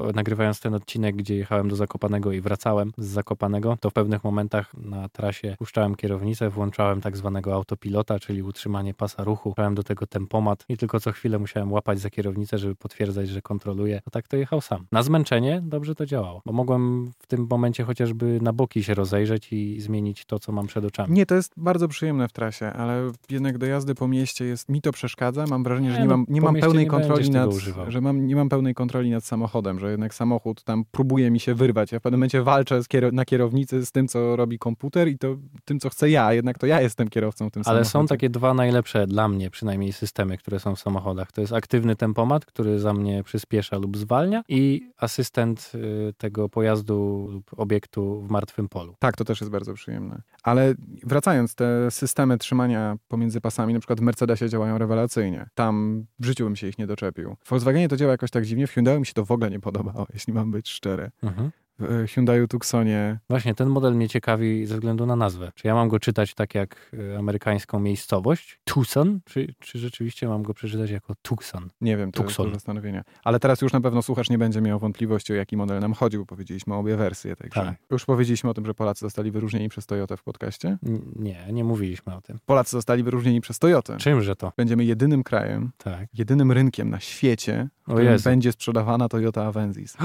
e, 0.10 0.14
nagrywając 0.14 0.60
ten 0.60 0.74
odcinek, 0.74 1.16
gdzie 1.16 1.36
jechałem 1.36 1.70
do 1.70 1.76
Zakopanego 1.76 2.32
i 2.32 2.42
wracałem 2.42 2.92
z 2.98 3.06
Zakopanego, 3.06 3.78
to 3.80 3.90
w 3.90 3.94
pewnych 3.94 4.24
momentach 4.24 4.74
na 4.74 5.10
trasie 5.10 5.56
puszczałem 5.60 5.96
kierownicę, 5.96 6.50
włączałem 6.50 7.02
tak 7.02 7.18
zwanego 7.18 7.54
autopilota, 7.54 8.20
czyli 8.20 8.44
utrzymanie 8.44 8.94
pasa 8.94 9.24
ruchu. 9.24 9.54
Brałem 9.56 9.76
do 9.76 9.84
tego 9.84 10.08
tempomat 10.08 10.66
i 10.70 10.78
tylko 10.78 11.00
co 11.00 11.12
chwilę 11.12 11.40
musiałem 11.40 11.72
łapać 11.72 12.00
za 12.00 12.10
kierownicę, 12.10 12.58
żeby 12.58 12.76
potwierdzać, 12.76 13.30
że 13.30 13.42
kontroluję. 13.42 14.02
A 14.08 14.10
tak 14.10 14.28
to 14.28 14.38
jechał 14.38 14.62
sam. 14.62 14.86
Na 14.92 15.04
zmęczenie 15.04 15.62
dobrze 15.69 15.95
to 15.95 16.06
działało, 16.06 16.41
bo 16.45 16.54
mogłem 16.54 17.12
w 17.19 17.28
tym 17.28 17.47
momencie 17.49 17.84
chociażby 17.84 18.39
na 18.41 18.54
boki 18.54 18.84
się 18.84 18.93
rozejrzeć 18.93 19.54
i 19.54 19.82
zmienić 19.82 20.25
to, 20.25 20.39
co 20.39 20.51
mam 20.51 20.67
przed 20.67 20.86
oczami. 20.86 21.13
Nie, 21.13 21.25
to 21.25 21.36
jest 21.36 21.54
bardzo 21.58 21.88
przyjemne 21.88 22.28
w 22.28 22.34
trasie, 22.34 22.65
ale 22.65 23.12
jednak 23.30 23.58
do 23.58 23.65
jazdy 23.65 23.95
po 23.95 24.08
mieście 24.08 24.45
jest, 24.45 24.69
mi 24.69 24.82
to 24.82 24.91
przeszkadza. 24.91 25.45
Mam 25.49 25.63
wrażenie, 25.63 25.91
że 25.91 25.97
Nie, 25.97 26.04
nie 26.04 26.10
no, 26.10 26.17
mam, 26.17 26.25
nie 26.30 26.41
mam 26.41 26.56
pełnej 26.56 26.86
nie 26.86 26.91
kontroli 26.91 27.30
nad, 27.30 27.49
że 27.88 28.01
mam, 28.01 28.28
nie 28.28 28.36
mam 28.36 28.49
pełnej 28.49 28.73
kontroli 28.73 29.10
nad 29.12 29.23
samochodem, 29.23 29.80
że 29.80 29.91
jednak 29.91 30.13
samochód 30.13 30.63
tam 30.63 30.86
próbuje 30.91 31.32
mi 31.32 31.39
się 31.39 31.56
wyrwać. 31.56 31.91
Ja 31.91 31.99
w 31.99 32.01
pewnym 32.01 32.19
momencie 32.19 32.41
walczę 32.41 32.84
z 32.84 32.88
kiero- 32.88 33.13
na 33.13 33.25
kierownicy 33.25 33.86
z 33.86 33.91
tym, 33.91 34.08
co 34.08 34.36
robi 34.36 34.60
komputer 34.60 35.08
i 35.08 35.17
to 35.17 35.38
tym, 35.65 35.80
co 35.80 35.89
chcę 35.89 36.10
ja. 36.10 36.34
Jednak 36.34 36.58
to 36.58 36.67
ja 36.67 36.82
jestem 36.82 37.10
kierowcą 37.10 37.51
tym 37.51 37.63
Ale 37.65 37.86
są 37.86 38.08
takie 38.08 38.30
dwa 38.30 38.54
najlepsze 38.54 39.08
dla 39.08 39.28
mnie 39.28 39.49
przynajmniej 39.49 39.93
systemy, 39.93 40.38
które 40.38 40.60
są 40.60 40.75
w 40.75 40.80
samochodach. 40.80 41.32
To 41.32 41.41
jest 41.41 41.54
aktywny 41.54 41.95
tempomat, 41.95 42.45
który 42.45 42.80
za 42.80 42.93
mnie 42.93 43.23
przyspiesza 43.23 43.78
lub 43.78 43.97
zwalnia 43.97 44.43
i 44.49 44.91
asystent 44.97 45.55
y, 45.76 46.13
tego 46.18 46.50
pojazdu 46.50 47.28
lub 47.32 47.52
obiektu 47.60 48.22
w 48.22 48.30
martwym 48.30 48.70
polu. 48.70 48.96
Tak, 49.00 49.18
to 49.18 49.26
też 49.26 49.41
jest 49.41 49.52
bardzo 49.52 49.74
przyjemne. 49.74 50.22
Ale 50.44 50.74
wracając, 51.04 51.56
te 51.56 51.91
systemy 51.91 52.38
trzymania 52.38 52.98
pomiędzy 53.08 53.41
pasami, 53.41 53.74
na 53.74 53.80
przykład 53.80 54.00
w 54.00 54.04
Mercedesie 54.04 54.50
działają 54.50 54.78
rewelacyjnie. 54.78 55.50
Tam 55.54 56.06
w 56.20 56.26
życiu 56.26 56.44
bym 56.44 56.56
się 56.56 56.68
ich 56.68 56.78
nie 56.78 56.88
doczepił. 56.88 57.36
W 57.44 57.50
Volkswagenie 57.50 57.88
to 57.88 57.98
działa 57.98 58.12
jakoś 58.12 58.32
tak 58.32 58.46
dziwnie, 58.46 58.68
w 58.68 58.72
Hyundai 58.72 59.00
mi 59.00 59.06
się 59.06 59.13
to 59.13 59.26
w 59.26 59.32
ogóle 59.32 59.50
nie 59.50 59.60
podobało, 59.60 60.08
jeśli 60.13 60.34
mam 60.34 60.52
być 60.52 60.70
szczery. 60.70 61.12
Mhm. 61.24 61.52
W 61.80 61.92
e, 62.04 62.08
Hyundaiu 62.08 62.48
Tucsonie 62.48 63.20
Właśnie 63.30 63.56
ten 63.56 63.70
model 63.70 63.96
mnie 63.96 64.10
ciekawi 64.10 64.66
ze 64.66 64.76
względu 64.76 65.06
na 65.06 65.16
nazwę. 65.16 65.52
Czy 65.56 65.68
ja 65.68 65.76
mam 65.76 65.88
go 65.90 66.00
czytać 66.00 66.34
tak 66.34 66.56
jak 66.56 66.92
y, 66.94 67.18
amerykańską 67.18 67.80
miejscowość, 67.80 68.60
Tucson, 68.64 69.20
czy, 69.26 69.54
czy 69.60 69.80
rzeczywiście 69.80 70.28
mam 70.28 70.44
go 70.44 70.54
przeczytać 70.54 70.90
jako 70.92 71.14
Tucson? 71.22 71.70
Nie 71.82 71.98
wiem, 71.98 72.12
to 72.12 72.24
Tucson. 72.24 72.46
jest 72.46 72.54
do 72.54 72.60
zastanowienia. 72.60 73.04
Ale 73.24 73.40
teraz 73.40 73.62
już 73.62 73.74
na 73.74 73.82
pewno 73.82 74.02
słuchacz 74.02 74.30
nie 74.30 74.38
będzie 74.38 74.62
miał 74.62 74.80
wątpliwości, 74.80 75.34
o 75.34 75.36
jaki 75.36 75.58
model 75.58 75.80
nam 75.80 75.94
chodzi, 75.94 76.18
bo 76.18 76.26
powiedzieliśmy 76.26 76.74
obie 76.76 76.96
wersje. 76.98 77.36
Także 77.36 77.62
Tak. 77.62 77.76
Już 77.92 78.06
powiedzieliśmy 78.06 78.50
o 78.50 78.54
tym, 78.54 78.66
że 78.66 78.74
Polacy 78.74 79.00
zostali 79.00 79.32
wyróżnieni 79.32 79.70
przez 79.70 79.86
Toyotę 79.86 80.18
w 80.18 80.24
podcaście. 80.24 80.78
N- 80.86 81.02
Nie, 81.16 81.46
nie 81.54 81.64
mówiliśmy 81.64 82.16
o 82.16 82.22
tym. 82.22 82.40
Polacy 82.46 82.72
zostali 82.72 83.04
wyróżnieni 83.04 83.42
przez 83.42 83.60
Toyotę. 83.60 83.98
Czymże 83.98 84.36
to? 84.36 84.52
Będziemy 84.58 84.86
jedynym 84.86 85.24
krajem, 85.24 85.72
Tak. 85.78 86.08
jedynym 86.14 86.52
rynkiem 86.52 86.90
na 86.90 87.00
świecie, 87.00 87.68
w 87.88 87.92
którym 87.94 88.18
będzie 88.24 88.52
sprzedawana 88.52 89.10
Toyota 89.10 89.46
Avensis. 89.46 89.98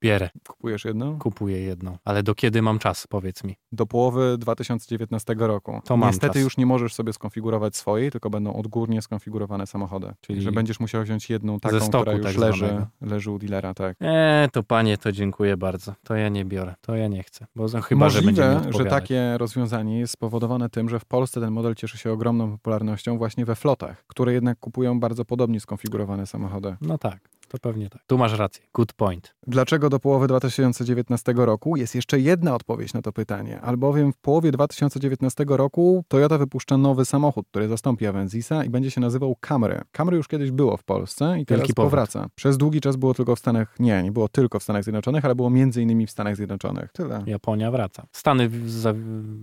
Bierę, 0.00 0.30
Kupujesz 0.48 0.84
jedną? 1.08 1.18
kupuję 1.18 1.60
jedną. 1.60 1.98
Ale 2.04 2.22
do 2.22 2.34
kiedy 2.34 2.62
mam 2.62 2.78
czas, 2.78 3.06
powiedz 3.06 3.44
mi? 3.44 3.56
Do 3.72 3.86
połowy 3.86 4.38
2019 4.38 5.34
roku. 5.38 5.80
To 5.84 5.96
mam 5.96 6.08
Niestety 6.08 6.34
czas. 6.34 6.42
już 6.42 6.56
nie 6.56 6.66
możesz 6.66 6.94
sobie 6.94 7.12
skonfigurować 7.12 7.76
swojej, 7.76 8.10
tylko 8.10 8.30
będą 8.30 8.52
odgórnie 8.54 9.02
skonfigurowane 9.02 9.66
samochody. 9.66 10.06
Czyli 10.06 10.16
Czyli 10.20 10.40
że 10.40 10.52
będziesz 10.52 10.80
musiał 10.80 11.02
wziąć 11.02 11.30
jedną 11.30 11.60
taką, 11.60 11.80
stoku 11.80 11.90
która 11.98 12.12
już 12.12 12.26
tak 12.26 12.36
leży, 12.36 12.66
zwanego. 12.66 12.86
leży 13.00 13.30
u 13.30 13.38
dealera, 13.38 13.74
tak. 13.74 13.96
Eee, 14.00 14.50
to 14.50 14.62
panie, 14.62 14.98
to 14.98 15.12
dziękuję 15.12 15.56
bardzo. 15.56 15.94
To 16.04 16.14
ja 16.14 16.28
nie 16.28 16.44
biorę, 16.44 16.74
to 16.80 16.94
ja 16.96 17.08
nie 17.08 17.22
chcę. 17.22 17.46
Bo 17.56 17.68
za- 17.68 17.80
chyba, 17.80 18.08
że 18.08 18.22
będzie 18.22 18.48
Możliwe, 18.48 18.78
że 18.78 18.84
takie 18.84 19.38
rozwiązanie 19.38 19.98
jest 19.98 20.12
spowodowane 20.12 20.68
tym, 20.68 20.88
że 20.88 21.00
w 21.00 21.04
Polsce 21.04 21.40
ten 21.40 21.50
model 21.52 21.74
cieszy 21.74 21.98
się 21.98 22.12
ogromną 22.12 22.50
popularnością 22.50 23.18
właśnie 23.18 23.44
we 23.44 23.56
flotach, 23.56 24.04
które 24.06 24.32
jednak 24.32 24.58
kupują 24.58 25.00
bardzo 25.00 25.24
podobnie 25.24 25.60
skonfigurowane 25.60 26.26
samochody. 26.26 26.76
No 26.80 26.98
tak, 26.98 27.18
to 27.48 27.58
pewnie 27.58 27.90
tak. 27.90 28.02
Tu 28.06 28.18
masz 28.18 28.38
rację. 28.38 28.62
Good 28.74 28.92
point. 28.92 29.34
Dlaczego 29.46 29.90
do 29.90 30.00
połowy 30.00 30.26
2019 30.26 31.34
roku? 31.36 31.76
Jest 31.76 31.94
jeszcze 31.94 32.20
jedna 32.20 32.54
odpowiedź 32.54 32.92
na 32.92 33.02
to 33.02 33.12
pytanie, 33.12 33.60
albowiem 33.60 34.12
w 34.12 34.18
połowie 34.18 34.52
2019 34.52 35.44
roku 35.48 36.04
Toyota 36.08 36.38
wypuszcza 36.38 36.76
nowy 36.76 37.04
samochód, 37.04 37.46
który 37.50 37.68
zastąpi 37.68 38.06
Avenzisa 38.06 38.64
i 38.64 38.70
będzie 38.70 38.90
się 38.90 39.00
nazywał 39.00 39.36
Camry. 39.40 39.80
Camry 39.92 40.16
już 40.16 40.28
kiedyś 40.28 40.50
było 40.50 40.76
w 40.76 40.84
Polsce 40.84 41.40
i 41.40 41.46
teraz 41.46 41.60
Wielki 41.60 41.74
powrót. 41.74 41.90
powraca. 41.90 42.28
Przez 42.34 42.58
długi 42.58 42.80
czas 42.80 42.96
było 42.96 43.14
tylko 43.14 43.36
w 43.36 43.38
Stanach, 43.38 43.80
nie, 43.80 44.02
nie 44.02 44.12
było 44.12 44.28
tylko 44.28 44.58
w 44.58 44.62
Stanach 44.62 44.84
Zjednoczonych, 44.84 45.24
ale 45.24 45.34
było 45.34 45.50
między 45.50 45.82
innymi 45.82 46.06
w 46.06 46.10
Stanach 46.10 46.36
Zjednoczonych. 46.36 46.92
Tyle. 46.92 47.22
Japonia 47.26 47.70
wraca. 47.70 48.06
Stany 48.12 48.50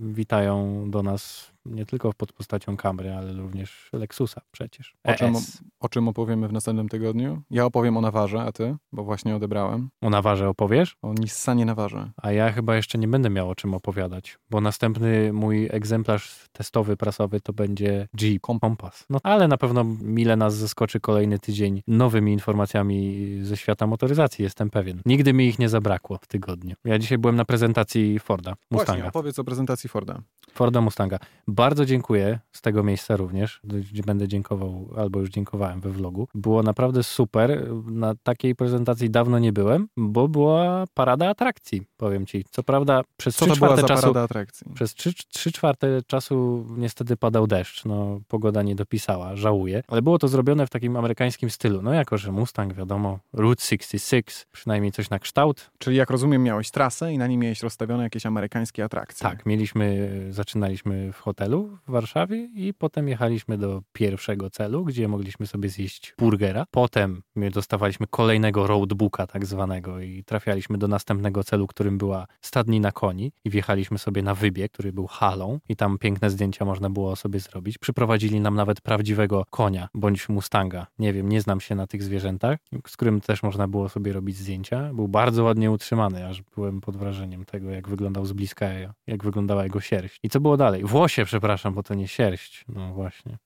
witają 0.02 0.84
do 0.92 1.04
nas 1.04 1.55
Nie 1.66 1.86
tylko 1.86 2.14
pod 2.14 2.34
postacią 2.34 2.78
Camry, 2.78 3.14
ale 3.14 3.34
również 3.34 3.90
Lexusa 3.94 4.42
przecież. 4.52 4.96
O 5.04 5.14
czym, 5.14 5.36
ES. 5.36 5.62
o 5.80 5.90
czym 5.90 6.08
opowiemy 6.08 6.48
w 6.48 6.54
następnym 6.54 6.90
tygodniu? 6.90 7.42
Ja 7.52 7.66
opowiem 7.66 7.98
o 7.98 8.02
Nawarze, 8.02 8.42
a 8.42 8.52
ty? 8.52 8.76
Bo 8.92 9.04
właśnie 9.04 9.36
odebrałem. 9.36 9.90
O 10.02 10.10
Nawarze 10.10 10.50
opowiesz? 10.50 10.98
O 11.02 11.14
Nissanie 11.14 11.66
Nawarze. 11.66 12.12
A 12.18 12.32
ja 12.32 12.52
chyba 12.52 12.76
jeszcze 12.76 12.98
nie 12.98 13.08
będę 13.08 13.30
miał 13.30 13.50
o 13.50 13.56
czym 13.56 13.74
opowiadać, 13.74 14.38
bo 14.50 14.62
następny 14.62 15.34
mój 15.34 15.68
egzemplarz 15.72 16.46
testowy, 16.52 16.98
prasowy 16.98 17.42
to 17.42 17.54
będzie 17.54 18.08
Jeep 18.22 18.42
Compass. 18.62 19.06
No 19.10 19.20
ale 19.24 19.48
na 19.48 19.58
pewno 19.58 19.84
mile 20.02 20.36
nas 20.36 20.56
zaskoczy 20.56 21.00
kolejny 21.00 21.40
tydzień 21.40 21.82
nowymi 21.88 22.34
informacjami 22.34 23.26
ze 23.42 23.58
świata 23.58 23.88
motoryzacji, 23.88 24.44
jestem 24.44 24.70
pewien. 24.70 25.02
Nigdy 25.06 25.34
mi 25.34 25.48
ich 25.48 25.60
nie 25.60 25.70
zabrakło 25.70 26.18
w 26.22 26.28
tygodniu. 26.28 26.76
Ja 26.86 27.00
dzisiaj 27.00 27.18
byłem 27.18 27.36
na 27.36 27.46
prezentacji 27.46 28.20
Forda, 28.20 28.52
Właśnie, 28.52 28.78
Mustanga. 28.94 29.08
opowiedz 29.08 29.40
o 29.40 29.44
prezentacji 29.44 29.90
Forda. 29.90 30.22
Forda 30.52 30.82
Mustanga. 30.82 31.20
Bardzo 31.56 31.86
dziękuję 31.86 32.40
z 32.52 32.62
tego 32.62 32.84
miejsca 32.84 33.16
również, 33.16 33.62
będę 34.06 34.28
dziękował, 34.28 34.90
albo 34.98 35.20
już 35.20 35.30
dziękowałem 35.30 35.82
we 35.82 35.90
vlogu. 35.90 36.28
Było 36.36 36.64
naprawdę 36.64 37.04
super. 37.04 37.72
Na 37.86 38.16
takiej 38.24 38.56
prezentacji 38.56 39.10
dawno 39.10 39.40
nie 39.40 39.54
byłem, 39.54 39.88
bo 39.98 40.28
była 40.28 40.84
parada 40.94 41.30
atrakcji, 41.30 41.82
powiem 41.98 42.26
ci. 42.26 42.46
Co 42.52 42.64
prawda 42.64 43.02
przez 43.18 43.36
Co 43.36 43.56
czwarte 43.56 43.82
za 43.82 43.88
czasu 43.88 44.02
parada 44.02 44.24
atrakcji? 44.24 44.68
przez 44.74 44.94
trzy, 44.94 45.14
trzy 45.14 45.52
czwarte 45.52 45.88
czasu 46.08 46.66
niestety 46.78 47.18
padał 47.18 47.48
deszcz. 47.48 47.86
No, 47.86 48.20
pogoda 48.28 48.62
nie 48.62 48.76
dopisała, 48.76 49.36
żałuję. 49.36 49.84
Ale 49.88 50.02
było 50.02 50.20
to 50.20 50.28
zrobione 50.28 50.68
w 50.68 50.70
takim 50.70 50.98
amerykańskim 50.98 51.50
stylu. 51.50 51.82
No 51.82 51.94
jako, 51.94 52.18
że 52.18 52.32
Mustang, 52.32 52.74
wiadomo, 52.74 53.20
Route 53.34 53.62
66, 53.62 54.48
przynajmniej 54.52 54.92
coś 54.92 55.10
na 55.10 55.20
kształt. 55.20 55.72
Czyli 55.78 55.98
jak 55.98 56.10
rozumiem, 56.10 56.44
miałeś 56.44 56.72
trasę 56.72 57.14
i 57.14 57.18
na 57.18 57.28
niej 57.28 57.38
miałeś 57.38 57.64
rozstawione 57.64 58.04
jakieś 58.04 58.26
amerykańskie 58.26 58.84
atrakcje. 58.84 59.30
Tak, 59.30 59.46
mieliśmy, 59.46 60.10
zaczynaliśmy 60.30 61.14
w 61.14 61.20
hotelu 61.20 61.45
w 61.54 61.92
Warszawie 61.92 62.50
i 62.56 62.74
potem 62.74 63.08
jechaliśmy 63.08 63.58
do 63.58 63.82
pierwszego 63.94 64.50
celu, 64.50 64.86
gdzie 64.86 65.08
mogliśmy 65.08 65.48
sobie 65.48 65.70
zjeść 65.70 66.16
burgera. 66.20 66.66
Potem 66.72 67.22
my 67.36 67.52
dostawaliśmy 67.52 68.08
kolejnego 68.08 68.68
roadbooka 68.68 69.28
tak 69.28 69.46
zwanego 69.46 70.02
i 70.02 70.24
trafialiśmy 70.24 70.78
do 70.78 70.88
następnego 70.88 71.44
celu, 71.44 71.68
którym 71.68 71.98
była 71.98 72.28
stadnina 72.42 72.92
koni 72.92 73.32
i 73.44 73.50
wjechaliśmy 73.50 73.98
sobie 73.98 74.24
na 74.24 74.36
wybieg, 74.36 74.72
który 74.72 74.94
był 74.94 75.08
halą 75.08 75.60
i 75.70 75.76
tam 75.76 75.98
piękne 75.98 76.30
zdjęcia 76.30 76.66
można 76.66 76.90
było 76.90 77.16
sobie 77.16 77.40
zrobić. 77.40 77.78
Przyprowadzili 77.78 78.40
nam 78.40 78.56
nawet 78.56 78.82
prawdziwego 78.82 79.46
konia 79.50 79.90
bądź 79.94 80.30
mustanga. 80.30 80.88
Nie 81.00 81.14
wiem, 81.14 81.30
nie 81.30 81.42
znam 81.42 81.62
się 81.62 81.76
na 81.76 81.88
tych 81.88 82.04
zwierzętach, 82.04 82.60
z 82.88 82.98
którym 82.98 83.22
też 83.22 83.44
można 83.44 83.68
było 83.68 83.90
sobie 83.90 84.14
robić 84.14 84.38
zdjęcia. 84.38 84.94
Był 84.94 85.08
bardzo 85.08 85.44
ładnie 85.44 85.72
utrzymany, 85.72 86.28
aż 86.28 86.42
byłem 86.56 86.82
pod 86.82 86.98
wrażeniem 86.98 87.46
tego, 87.46 87.70
jak 87.70 87.90
wyglądał 87.90 88.26
z 88.26 88.34
bliska, 88.34 88.66
jak 89.08 89.24
wyglądała 89.24 89.64
jego 89.64 89.82
sierść. 89.82 90.20
I 90.24 90.30
co 90.30 90.40
było 90.40 90.58
dalej? 90.58 90.84
Włosie, 90.84 91.26
przepraszam, 91.36 91.74
bo 91.74 91.84
to 91.84 91.94
nie 91.94 92.08
sierść. 92.08 92.66
No 92.68 92.94
właśnie. 92.94 93.38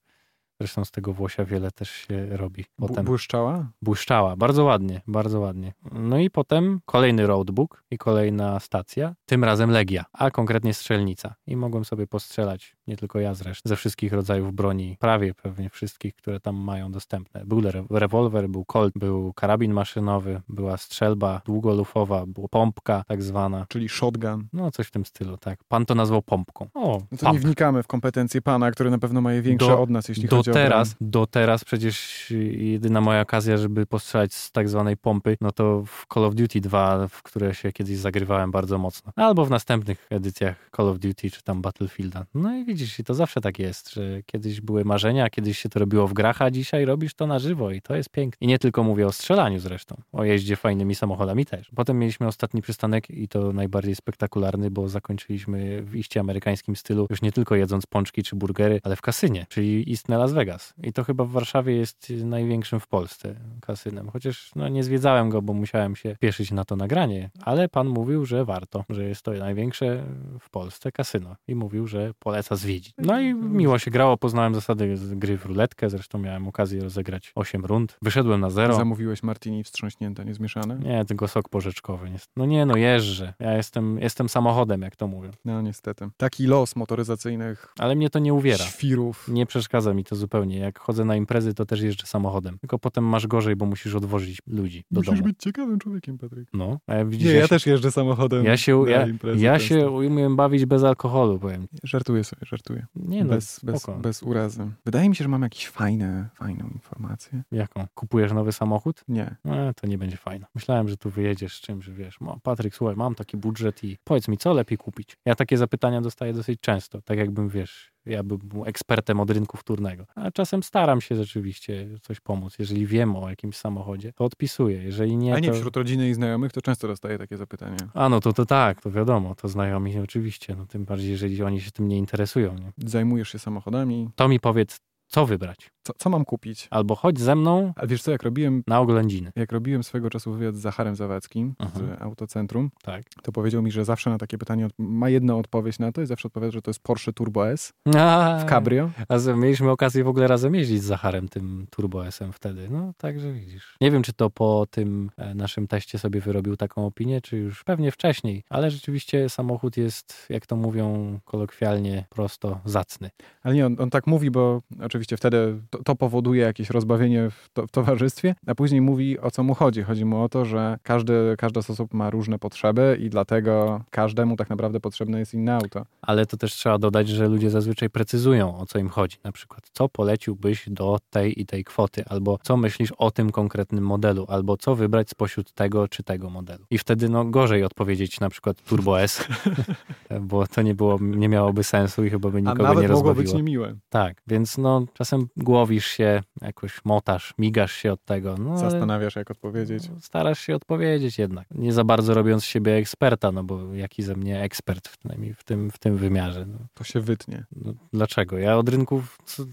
Zresztą 0.60 0.86
z 0.86 0.91
tego 0.91 1.13
włosia 1.13 1.45
wiele 1.45 1.71
też 1.71 1.91
się 1.91 2.38
robi. 2.38 2.65
Potem 2.75 3.06
Błyszczała? 3.06 3.71
błyszczała. 3.82 4.36
Bardzo 4.36 4.63
ładnie, 4.63 5.02
bardzo 5.08 5.39
ładnie. 5.39 5.73
No 5.91 6.17
i 6.17 6.30
potem 6.30 6.82
kolejny 6.86 7.28
roadbook 7.28 7.84
i 7.91 7.97
kolejna 7.97 8.60
stacja, 8.60 9.15
tym 9.25 9.43
razem 9.43 9.69
Legia, 9.71 10.06
a 10.13 10.32
konkretnie 10.32 10.73
strzelnica. 10.73 11.36
I 11.47 11.56
mogłem 11.56 11.86
sobie 11.86 12.08
postrzelać, 12.08 12.75
nie 12.89 12.97
tylko 12.97 13.19
ja 13.19 13.34
zresztą, 13.34 13.69
ze 13.69 13.75
wszystkich 13.75 14.13
rodzajów 14.13 14.54
broni, 14.54 14.97
prawie 14.99 15.34
pewnie 15.34 15.69
wszystkich, 15.69 16.15
które 16.15 16.39
tam 16.39 16.56
mają 16.56 16.91
dostępne. 16.91 17.45
Był 17.45 17.67
re- 17.67 17.84
rewolwer, 17.89 18.49
był 18.49 18.65
Colt, 18.65 18.93
był 18.95 19.34
karabin 19.34 19.73
maszynowy, 19.73 20.41
była 20.49 20.78
strzelba 20.78 21.41
długolufowa, 21.45 22.25
była 22.25 22.47
pompka 22.47 23.04
tak 23.08 23.23
zwana. 23.23 23.65
Czyli 23.69 23.89
shotgun. 23.89 24.47
No 24.54 24.71
coś 24.71 24.88
w 24.88 24.91
tym 24.91 25.06
stylu, 25.06 25.38
tak. 25.38 25.60
Pan 25.67 25.86
to 25.86 25.95
nazwał 25.95 26.21
pompką. 26.21 26.67
O, 26.73 27.02
No 27.12 27.17
to 27.17 27.25
nie 27.25 27.32
pump. 27.32 27.45
wnikamy 27.45 27.84
w 27.84 27.88
kompetencje 27.88 28.41
pana, 28.41 28.71
który 28.71 28.89
na 28.89 28.97
pewno 28.97 29.21
ma 29.21 29.34
je 29.34 29.41
większe 29.41 29.67
Do- 29.67 29.82
od 29.82 29.89
nas, 29.89 30.10
jeśli 30.10 30.28
do 30.28 30.36
chodzi 30.38 30.52
o 30.52 30.54
teraz, 30.54 30.93
broń. 30.93 31.12
do 31.12 31.28
teraz 31.28 31.63
przecież 31.65 32.25
jedyna 32.52 33.02
moja 33.02 33.21
okazja, 33.21 33.58
żeby 33.58 33.86
postrzelać 33.86 34.34
z 34.34 34.52
tak 34.52 34.69
zwanej 34.69 34.97
pompy, 34.97 35.38
no 35.41 35.52
to 35.52 35.84
w 35.86 36.06
Call 36.13 36.25
of 36.25 36.36
Duty 36.36 36.62
2, 36.62 37.08
w 37.08 37.23
które 37.23 37.54
się 37.56 37.71
kiedyś 37.71 37.97
zagrywałem 37.97 38.52
bardzo 38.52 38.78
mocno. 38.78 39.12
Albo 39.15 39.45
w 39.45 39.49
następnych 39.49 40.08
edycjach 40.10 40.69
Call 40.78 40.89
of 40.89 40.99
Duty 40.99 41.32
czy 41.32 41.43
tam 41.43 41.62
Battlefielda. 41.62 42.25
No 42.36 42.56
i 42.56 42.65
widzisz, 42.65 42.79
i 43.00 43.04
to 43.04 43.13
zawsze 43.13 43.42
tak 43.42 43.60
jest, 43.60 43.94
że 43.94 44.24
kiedyś 44.26 44.62
były 44.62 44.86
marzenia, 44.86 45.30
kiedyś 45.30 45.60
się 45.60 45.70
to 45.70 45.80
robiło 45.80 46.08
w 46.08 46.13
grach, 46.13 46.42
a 46.42 46.52
dzisiaj 46.52 46.86
robisz 46.86 47.13
to 47.13 47.28
na 47.28 47.39
żywo 47.39 47.72
i 47.72 47.82
to 47.82 47.96
jest 47.96 48.10
piękne. 48.10 48.38
I 48.42 48.48
nie 48.48 48.60
tylko 48.60 48.84
mówię 48.84 49.08
o 49.08 49.12
strzelaniu 49.12 49.60
zresztą, 49.60 50.02
o 50.12 50.24
jeździe 50.24 50.56
fajnymi 50.56 50.96
samochodami 50.96 51.46
też. 51.46 51.72
Potem 51.76 52.00
mieliśmy 52.00 52.28
ostatni 52.28 52.62
przystanek 52.62 53.10
i 53.10 53.28
to 53.28 53.54
najbardziej 53.54 53.96
spektakularny, 53.96 54.72
bo 54.72 54.89
zakończyliśmy 54.89 55.82
w 55.82 55.96
iście 55.96 56.20
amerykańskim 56.20 56.76
stylu, 56.76 57.08
już 57.10 57.22
nie 57.22 57.32
tylko 57.32 57.56
jedząc 57.56 57.86
pączki 57.86 58.24
czy 58.24 58.36
burgery, 58.36 58.80
ale 58.84 58.96
w 58.96 59.02
kasynie, 59.02 59.46
czyli 59.50 59.92
istne 59.92 60.18
Las 60.18 60.34
Vegas. 60.34 60.74
I 60.84 60.94
to 60.94 61.04
chyba 61.04 61.26
w 61.26 61.32
Warszawie 61.32 61.76
jest 61.76 62.13
największym 62.24 62.80
w 62.80 62.88
Polsce 62.88 63.36
kasynem. 63.62 64.10
Chociaż 64.10 64.52
no, 64.56 64.68
nie 64.68 64.84
zwiedzałem 64.84 65.30
go, 65.30 65.42
bo 65.42 65.54
musiałem 65.54 65.96
się 65.96 66.15
pieszyć 66.20 66.52
na 66.52 66.65
to 66.65 66.76
nagranie, 66.76 67.30
ale 67.42 67.70
pan 67.70 67.88
mówił, 67.88 68.26
że 68.26 68.46
warto, 68.46 68.86
że 68.89 69.04
jest 69.04 69.22
to 69.22 69.32
największe 69.32 70.04
w 70.39 70.50
Polsce 70.50 70.92
kasyno 70.92 71.36
i 71.48 71.56
mówił, 71.56 71.88
że 71.88 72.12
poleca 72.20 72.56
No 72.97 73.21
i 73.21 73.34
miło 73.34 73.79
się 73.79 73.91
grało, 73.91 74.17
poznałem 74.17 74.55
zasady 74.55 74.95
gry 75.12 75.38
w 75.38 75.45
ruletkę, 75.45 75.89
zresztą 75.89 76.19
miałem 76.19 76.47
okazję 76.47 76.82
rozegrać 76.84 77.32
8 77.36 77.65
rund. 77.65 77.97
Wyszedłem 78.01 78.41
na 78.41 78.49
zero. 78.49 78.75
Zamówiłeś 78.75 79.23
martini 79.23 79.63
wstrząśnięte, 79.63 80.25
niezmieszane? 80.25 80.79
Nie, 80.79 81.05
tylko 81.05 81.27
sok 81.27 81.49
porzeczkowy. 81.49 82.10
No 82.36 82.45
nie, 82.45 82.65
no 82.65 82.75
jeżdżę. 82.77 83.34
Ja 83.39 83.58
jestem, 83.58 83.99
jestem 83.99 84.29
samochodem, 84.29 84.82
jak 84.82 84.95
to 84.95 85.08
mówią. 85.08 85.32
No 85.45 85.62
niestety. 85.62 86.10
Taki 86.17 86.47
los 86.47 86.75
motoryzacyjnych 86.75 87.73
Ale 87.79 87.95
mnie 87.95 88.10
to 88.10 88.19
nie 88.19 88.34
uwiera. 88.34 88.65
świrów. 88.65 89.27
Nie 89.27 89.45
przeszkadza 89.45 89.93
mi 89.93 90.03
to 90.03 90.15
zupełnie. 90.15 90.58
Jak 90.58 90.79
chodzę 90.79 91.05
na 91.05 91.15
imprezy, 91.15 91.53
to 91.53 91.65
też 91.65 91.82
jeżdżę 91.82 92.08
samochodem. 92.08 92.58
Tylko 92.60 92.79
potem 92.79 93.03
masz 93.03 93.27
gorzej, 93.27 93.55
bo 93.55 93.65
musisz 93.65 93.95
odwozić 93.95 94.39
ludzi 94.47 94.84
do 94.91 94.99
Musisz 94.99 95.12
domu. 95.13 95.23
być 95.23 95.39
ciekawym 95.39 95.79
człowiekiem, 95.79 96.17
Patryk. 96.17 96.47
No, 96.53 96.79
a 96.88 96.95
ja 96.95 97.05
widzisz, 97.05 97.27
Nie, 97.27 97.34
ja, 97.34 97.38
ja 97.38 97.43
się, 97.43 97.49
też 97.49 97.65
jeżdżę 97.65 97.91
samochodem 97.91 98.45
ja 98.45 98.58
się, 98.58 98.84
ja, 98.89 99.05
ja 99.36 99.60
się 99.60 99.89
umiem 99.89 100.36
bawić 100.36 100.65
bez 100.65 100.84
alkoholu, 100.84 101.39
powiem. 101.39 101.67
Żartuję 101.84 102.23
sobie, 102.23 102.45
żartuję. 102.50 102.86
Nie 102.96 103.24
no, 103.24 103.30
bez, 103.30 103.60
bez, 103.64 103.86
bez 104.02 104.24
urazy. 104.24 104.72
Wydaje 104.86 105.10
mi 105.10 105.16
się, 105.16 105.24
że 105.24 105.28
mam 105.30 105.42
jakieś 105.42 105.68
fajne, 105.68 106.30
fajną 106.34 106.68
informację. 106.74 107.44
Jaką? 107.52 107.88
Kupujesz 107.96 108.32
nowy 108.34 108.52
samochód? 108.52 109.04
Nie. 109.08 109.36
E, 109.46 109.74
to 109.74 109.88
nie 109.88 109.98
będzie 109.98 110.18
fajne. 110.18 110.46
Myślałem, 110.56 110.90
że 110.90 110.98
tu 110.98 111.10
wyjedziesz 111.10 111.58
z 111.58 111.62
czymś, 111.62 111.86
że 111.86 111.94
wiesz, 111.94 112.22
"Ma- 112.22 112.38
Patryk, 112.44 112.76
słuchaj, 112.76 112.96
mam 112.96 113.16
taki 113.16 113.38
budżet 113.38 113.84
i 113.84 113.98
powiedz 114.04 114.28
mi, 114.28 114.38
co 114.38 114.54
lepiej 114.54 114.78
kupić? 114.78 115.18
Ja 115.26 115.36
takie 115.36 115.58
zapytania 115.58 116.02
dostaję 116.02 116.34
dosyć 116.34 116.60
często, 116.62 117.02
tak 117.02 117.18
jakbym, 117.18 117.50
wiesz, 117.50 117.92
ja 118.10 118.24
bym 118.24 118.38
był 118.38 118.65
ekspertem 118.65 119.19
od 119.19 119.32
rynku 119.32 119.58
wtórnego. 119.58 120.06
A 120.15 120.32
czasem 120.32 120.63
staram 120.63 121.02
się 121.02 121.15
rzeczywiście 121.15 121.88
coś 122.02 122.19
pomóc. 122.19 122.60
Jeżeli 122.60 122.86
wiem 122.86 123.15
o 123.15 123.30
jakimś 123.30 123.58
samochodzie, 123.58 124.13
to 124.13 124.24
odpisuję. 124.24 124.84
Jeżeli 124.84 125.17
nie, 125.17 125.36
A 125.36 125.39
nie, 125.39 125.50
to... 125.50 125.54
wśród 125.54 125.78
rodziny 125.78 126.10
i 126.10 126.13
znajomych 126.13 126.52
to 126.52 126.62
często 126.62 126.88
dostaję 126.88 127.17
takie 127.17 127.38
zapytania. 127.38 127.78
A 127.93 128.10
no 128.10 128.19
to, 128.19 128.34
to 128.34 128.45
tak, 128.45 128.82
to 128.82 128.91
wiadomo, 128.91 129.36
to 129.36 129.48
znajomi 129.48 130.00
oczywiście, 130.00 130.56
no 130.56 130.65
tym 130.65 130.86
bardziej, 130.86 131.12
jeżeli 131.12 131.43
oni 131.43 131.62
się 131.62 131.72
tym 131.72 131.88
nie 131.88 131.98
interesują. 131.98 132.56
Nie? 132.56 132.72
Zajmujesz 132.89 133.30
się 133.30 133.39
samochodami. 133.39 134.10
To 134.15 134.28
mi 134.28 134.39
powiedz, 134.39 134.80
co 135.10 135.26
wybrać? 135.26 135.72
Co, 135.84 135.93
co 135.98 136.10
mam 136.10 136.26
kupić? 136.26 136.67
Albo 136.72 136.95
chodź 136.95 137.19
ze 137.19 137.36
mną 137.36 137.74
A 137.76 137.88
wiesz 137.88 138.02
co, 138.02 138.12
jak 138.12 138.24
robiłem, 138.24 138.63
na 138.67 138.80
oględziny. 138.80 139.32
jak 139.36 139.52
robiłem 139.52 139.84
swego 139.84 140.10
czasu 140.10 140.34
wywiad 140.34 140.56
z 140.56 140.60
Zacharem 140.60 140.95
Zawadzkim 140.95 141.56
Aha. 141.60 141.72
z 141.76 142.02
Autocentrum, 142.02 142.69
Tak. 142.84 143.04
to 143.24 143.32
powiedział 143.32 143.62
mi, 143.62 143.72
że 143.72 143.86
zawsze 143.86 144.10
na 144.10 144.17
takie 144.17 144.38
pytanie 144.38 144.67
ma 144.78 145.10
jedną 145.10 145.39
odpowiedź 145.39 145.80
na 145.80 145.91
to 145.91 146.02
i 146.02 146.06
zawsze 146.06 146.28
odpowiada, 146.28 146.52
że 146.52 146.62
to 146.62 146.69
jest 146.69 146.80
Porsche 146.84 147.13
Turbo 147.13 147.50
S 147.50 147.74
A, 147.98 148.39
w 148.41 148.50
Cabrio. 148.50 148.89
A 149.10 149.34
mieliśmy 149.36 149.72
okazję 149.72 150.04
w 150.04 150.08
ogóle 150.08 150.28
razem 150.28 150.56
jeździć 150.56 150.82
z 150.84 150.86
Zacharem, 150.86 151.30
tym 151.30 151.67
Turbo 151.69 152.08
S-em 152.08 152.34
wtedy. 152.34 152.67
No, 152.72 152.93
także 152.98 153.34
widzisz. 153.34 153.76
Nie 153.82 153.91
wiem, 153.91 154.04
czy 154.04 154.13
to 154.13 154.30
po 154.30 154.65
tym 154.72 155.12
e, 155.17 155.36
naszym 155.36 155.67
teście 155.67 156.00
sobie 156.00 156.22
wyrobił 156.22 156.58
taką 156.58 156.86
opinię, 156.86 157.22
czy 157.22 157.38
już 157.38 157.63
pewnie 157.63 157.91
wcześniej, 157.91 158.43
ale 158.50 158.72
rzeczywiście 158.72 159.30
samochód 159.30 159.78
jest, 159.78 160.26
jak 160.30 160.45
to 160.45 160.56
mówią 160.56 161.19
kolokwialnie, 161.26 162.06
prosto 162.10 162.60
zacny. 162.65 163.10
Ale 163.43 163.56
nie, 163.56 163.65
on, 163.65 163.76
on 163.80 163.89
tak 163.89 164.08
mówi, 164.08 164.32
bo 164.32 164.62
oczywiście 164.80 164.99
wtedy 165.18 165.62
to, 165.70 165.84
to 165.84 165.96
powoduje 165.96 166.42
jakieś 166.44 166.70
rozbawienie 166.70 167.30
w, 167.30 167.50
to, 167.54 167.68
w 167.68 167.72
towarzystwie, 167.72 168.36
a 168.48 168.56
później 168.56 168.82
mówi 168.82 169.20
o 169.20 169.32
co 169.32 169.44
mu 169.44 169.54
chodzi. 169.54 169.84
Chodzi 169.84 170.06
mu 170.06 170.22
o 170.22 170.30
to, 170.30 170.46
że 170.46 170.78
każdy, 170.84 171.36
każda 171.38 171.62
z 171.62 171.70
osób 171.70 171.94
ma 171.94 172.10
różne 172.10 172.40
potrzeby 172.40 172.98
i 173.02 173.10
dlatego 173.10 173.82
każdemu 173.90 174.36
tak 174.36 174.50
naprawdę 174.50 174.80
potrzebne 174.80 175.20
jest 175.20 175.34
inne 175.34 175.56
auto. 175.56 175.86
Ale 176.02 176.26
to 176.26 176.38
też 176.38 176.54
trzeba 176.54 176.78
dodać, 176.78 177.10
że 177.10 177.28
ludzie 177.28 177.50
zazwyczaj 177.50 177.90
precyzują, 177.90 178.58
o 178.58 178.66
co 178.66 178.80
im 178.80 178.90
chodzi. 178.90 179.18
Na 179.24 179.32
przykład, 179.32 179.70
co 179.74 179.90
poleciłbyś 179.90 180.70
do 180.70 181.00
tej 181.10 181.42
i 181.42 181.46
tej 181.46 181.64
kwoty, 181.64 182.04
albo 182.06 182.40
co 182.44 182.58
myślisz 182.58 182.92
o 182.92 183.12
tym 183.12 183.32
konkretnym 183.32 183.84
modelu, 183.86 184.26
albo 184.28 184.58
co 184.58 184.76
wybrać 184.76 185.10
spośród 185.10 185.52
tego 185.52 185.88
czy 185.88 186.04
tego 186.04 186.30
modelu. 186.30 186.66
I 186.70 186.78
wtedy 186.78 187.10
no 187.10 187.26
gorzej 187.26 187.64
odpowiedzieć 187.64 188.20
na 188.20 188.30
przykład 188.30 188.62
Turbo 188.62 189.02
S, 189.02 189.28
bo 190.22 190.48
to 190.48 190.62
nie, 190.62 190.76
było, 190.76 190.98
nie 191.02 191.30
miałoby 191.30 191.64
sensu 191.64 192.06
i 192.06 192.10
chyba 192.10 192.30
by 192.30 192.38
A 192.38 192.42
nikogo 192.42 192.64
nawet 192.64 192.82
nie 192.82 192.88
mogło 192.88 193.04
rozbawiło. 193.04 193.24
być 193.24 193.34
niemiłe. 193.34 193.76
Tak, 193.90 194.22
więc 194.28 194.58
no 194.58 194.86
czasem 194.93 195.28
głowisz 195.38 195.86
się, 195.86 196.21
jakoś 196.41 196.86
motasz, 196.86 197.34
migasz 197.38 197.71
się 197.71 197.93
od 197.93 198.06
tego. 198.06 198.36
No, 198.38 198.58
Zastanawiasz, 198.58 199.15
jak 199.15 199.32
odpowiedzieć. 199.32 199.84
starasz 199.99 200.39
się 200.39 200.56
odpowiedzieć 200.56 201.17
jednak. 201.17 201.47
Nie 201.52 201.73
za 201.73 201.84
bardzo 201.84 202.13
robiąc 202.13 202.43
z 202.43 202.47
siebie 202.47 202.75
eksperta, 202.75 203.32
no 203.32 203.43
bo 203.43 203.73
jaki 203.73 204.04
ze 204.04 204.15
mnie 204.15 204.41
ekspert, 204.41 204.97
przynajmniej 204.97 205.34
w 205.34 205.43
tym, 205.43 205.71
w 205.71 205.78
tym 205.78 205.97
wymiarze. 205.97 206.45
No. 206.45 206.58
To 206.73 206.84
się 206.84 206.99
wytnie. 206.99 207.45
No, 207.56 207.73
dlaczego? 207.93 208.38
Ja 208.38 208.58
od 208.58 208.69
rynku 208.69 209.04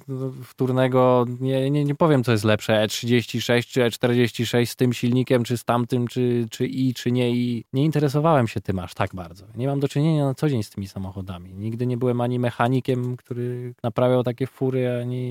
no, 0.09 0.33
wtórnego 0.45 1.25
nie, 1.41 1.71
nie, 1.71 1.85
nie 1.85 1.95
powiem, 1.95 2.25
co 2.25 2.33
jest 2.33 2.45
lepsze, 2.45 2.87
E36 2.87 3.67
czy 3.67 3.81
E46 3.81 4.67
z 4.67 4.77
tym 4.77 4.93
silnikiem, 4.93 5.45
czy 5.45 5.59
z 5.59 5.65
tamtym, 5.65 6.09
czy, 6.09 6.47
czy 6.51 6.67
i, 6.67 6.95
czy 6.95 7.13
nie 7.13 7.31
i. 7.31 7.65
Nie 7.73 7.85
interesowałem 7.85 8.49
się 8.49 8.61
tym 8.61 8.79
aż 8.79 8.95
tak 8.95 9.15
bardzo. 9.15 9.45
Nie 9.57 9.67
mam 9.67 9.81
do 9.81 9.89
czynienia 9.89 10.25
na 10.25 10.35
co 10.35 10.49
dzień 10.49 10.63
z 10.63 10.71
tymi 10.71 10.89
samochodami. 10.89 11.55
Nigdy 11.55 11.87
nie 11.87 11.97
byłem 11.97 12.21
ani 12.21 12.39
mechanikiem, 12.39 13.17
który 13.17 13.75
naprawiał 13.83 14.23
takie 14.23 14.47
fury, 14.47 15.01
ani 15.03 15.26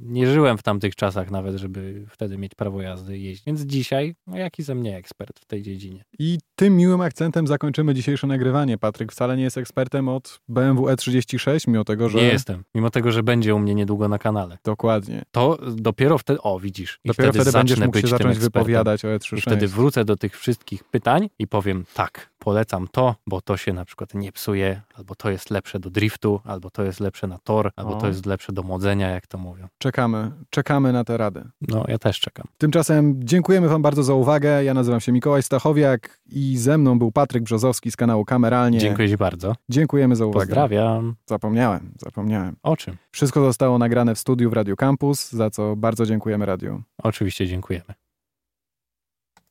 nie 0.00 0.26
żyłem 0.26 0.58
w 0.58 0.62
tamtych 0.62 0.94
czasach 0.94 1.30
nawet, 1.30 1.56
żeby 1.56 2.06
wtedy 2.08 2.38
mieć 2.38 2.54
prawo 2.54 2.82
jazdy 2.82 3.18
i 3.18 3.22
jeździć. 3.22 3.46
Więc 3.46 3.60
dzisiaj, 3.60 4.14
no 4.26 4.36
jaki 4.36 4.62
ze 4.62 4.74
mnie 4.74 4.96
ekspert 4.96 5.40
w 5.40 5.44
tej 5.44 5.62
dziedzinie? 5.62 6.04
I 6.18 6.38
tym 6.54 6.76
miłym 6.76 7.00
akcentem 7.00 7.46
zakończymy 7.46 7.94
dzisiejsze 7.94 8.26
nagrywanie. 8.26 8.78
Patryk 8.78 9.12
wcale 9.12 9.36
nie 9.36 9.42
jest 9.42 9.58
ekspertem 9.58 10.08
od 10.08 10.40
BMW 10.48 10.84
E36, 10.84 11.68
mimo 11.68 11.84
tego, 11.84 12.08
że... 12.08 12.18
Nie 12.18 12.24
jestem. 12.24 12.64
Mimo 12.74 12.90
tego, 12.90 13.12
że 13.12 13.22
będzie 13.22 13.54
u 13.54 13.58
mnie 13.58 13.74
niedługo 13.74 14.08
na 14.08 14.18
kanale. 14.18 14.58
Dokładnie. 14.64 15.22
To 15.30 15.58
dopiero 15.76 16.18
wtedy, 16.18 16.42
o 16.42 16.60
widzisz, 16.60 17.00
Dopiero 17.04 17.32
wtedy, 17.32 17.44
wtedy 17.44 17.58
będziesz 17.58 17.80
mógł 17.80 17.98
się 17.98 18.06
zacząć 18.06 18.38
wypowiadać 18.38 19.04
o 19.04 19.08
E 19.08 19.16
I 19.16 19.18
E36. 19.18 19.40
wtedy 19.40 19.68
wrócę 19.68 20.04
do 20.04 20.16
tych 20.16 20.38
wszystkich 20.38 20.84
pytań 20.84 21.28
i 21.38 21.46
powiem 21.46 21.84
tak, 21.94 22.30
polecam 22.46 22.88
to, 22.92 23.14
bo 23.26 23.40
to 23.40 23.56
się 23.56 23.72
na 23.72 23.84
przykład 23.84 24.14
nie 24.14 24.32
psuje, 24.32 24.80
albo 24.94 25.14
to 25.14 25.30
jest 25.30 25.50
lepsze 25.50 25.80
do 25.80 25.90
driftu, 25.90 26.40
albo 26.44 26.70
to 26.70 26.82
jest 26.82 27.00
lepsze 27.00 27.26
na 27.26 27.38
tor, 27.38 27.70
albo 27.76 27.96
O. 27.96 28.00
to 28.00 28.06
jest 28.06 28.26
lepsze 28.26 28.52
do 28.52 28.62
młodzenia, 28.62 29.10
jak 29.10 29.26
to 29.26 29.38
mówią. 29.38 29.68
Czekamy, 29.78 30.32
czekamy 30.50 30.92
na 30.92 31.04
tę 31.04 31.16
radę. 31.16 31.44
No, 31.68 31.84
ja 31.88 31.98
też 31.98 32.20
czekam. 32.20 32.46
Tymczasem 32.58 33.20
dziękujemy 33.24 33.68
Wam 33.68 33.82
bardzo 33.82 34.02
za 34.02 34.14
uwagę. 34.14 34.64
Ja 34.64 34.74
nazywam 34.74 35.00
się 35.00 35.12
Mikołaj 35.12 35.42
Stachowiak 35.42 36.20
i 36.26 36.58
ze 36.58 36.78
mną 36.78 36.98
był 36.98 37.12
Patryk 37.12 37.42
Brzozowski 37.42 37.90
z 37.90 37.96
kanału 37.96 38.24
Kameralnie. 38.24 38.78
Dziękuję 38.78 39.08
Ci 39.08 39.16
bardzo. 39.16 39.54
Dziękujemy 39.68 40.16
za 40.16 40.26
uwagę. 40.26 40.46
Pozdrawiam. 40.46 41.14
Zapomniałem, 41.26 41.92
zapomniałem. 41.98 42.56
O 42.62 42.76
czym? 42.76 42.96
Wszystko 43.10 43.40
zostało 43.40 43.78
nagrane 43.78 44.14
w 44.14 44.18
studiu 44.18 44.50
w 44.50 44.52
Radio 44.52 44.76
Campus, 44.76 45.32
za 45.32 45.50
co 45.50 45.76
bardzo 45.76 46.06
dziękujemy 46.06 46.46
radiu. 46.46 46.82
Oczywiście 47.02 47.46
dziękujemy. 47.46 48.05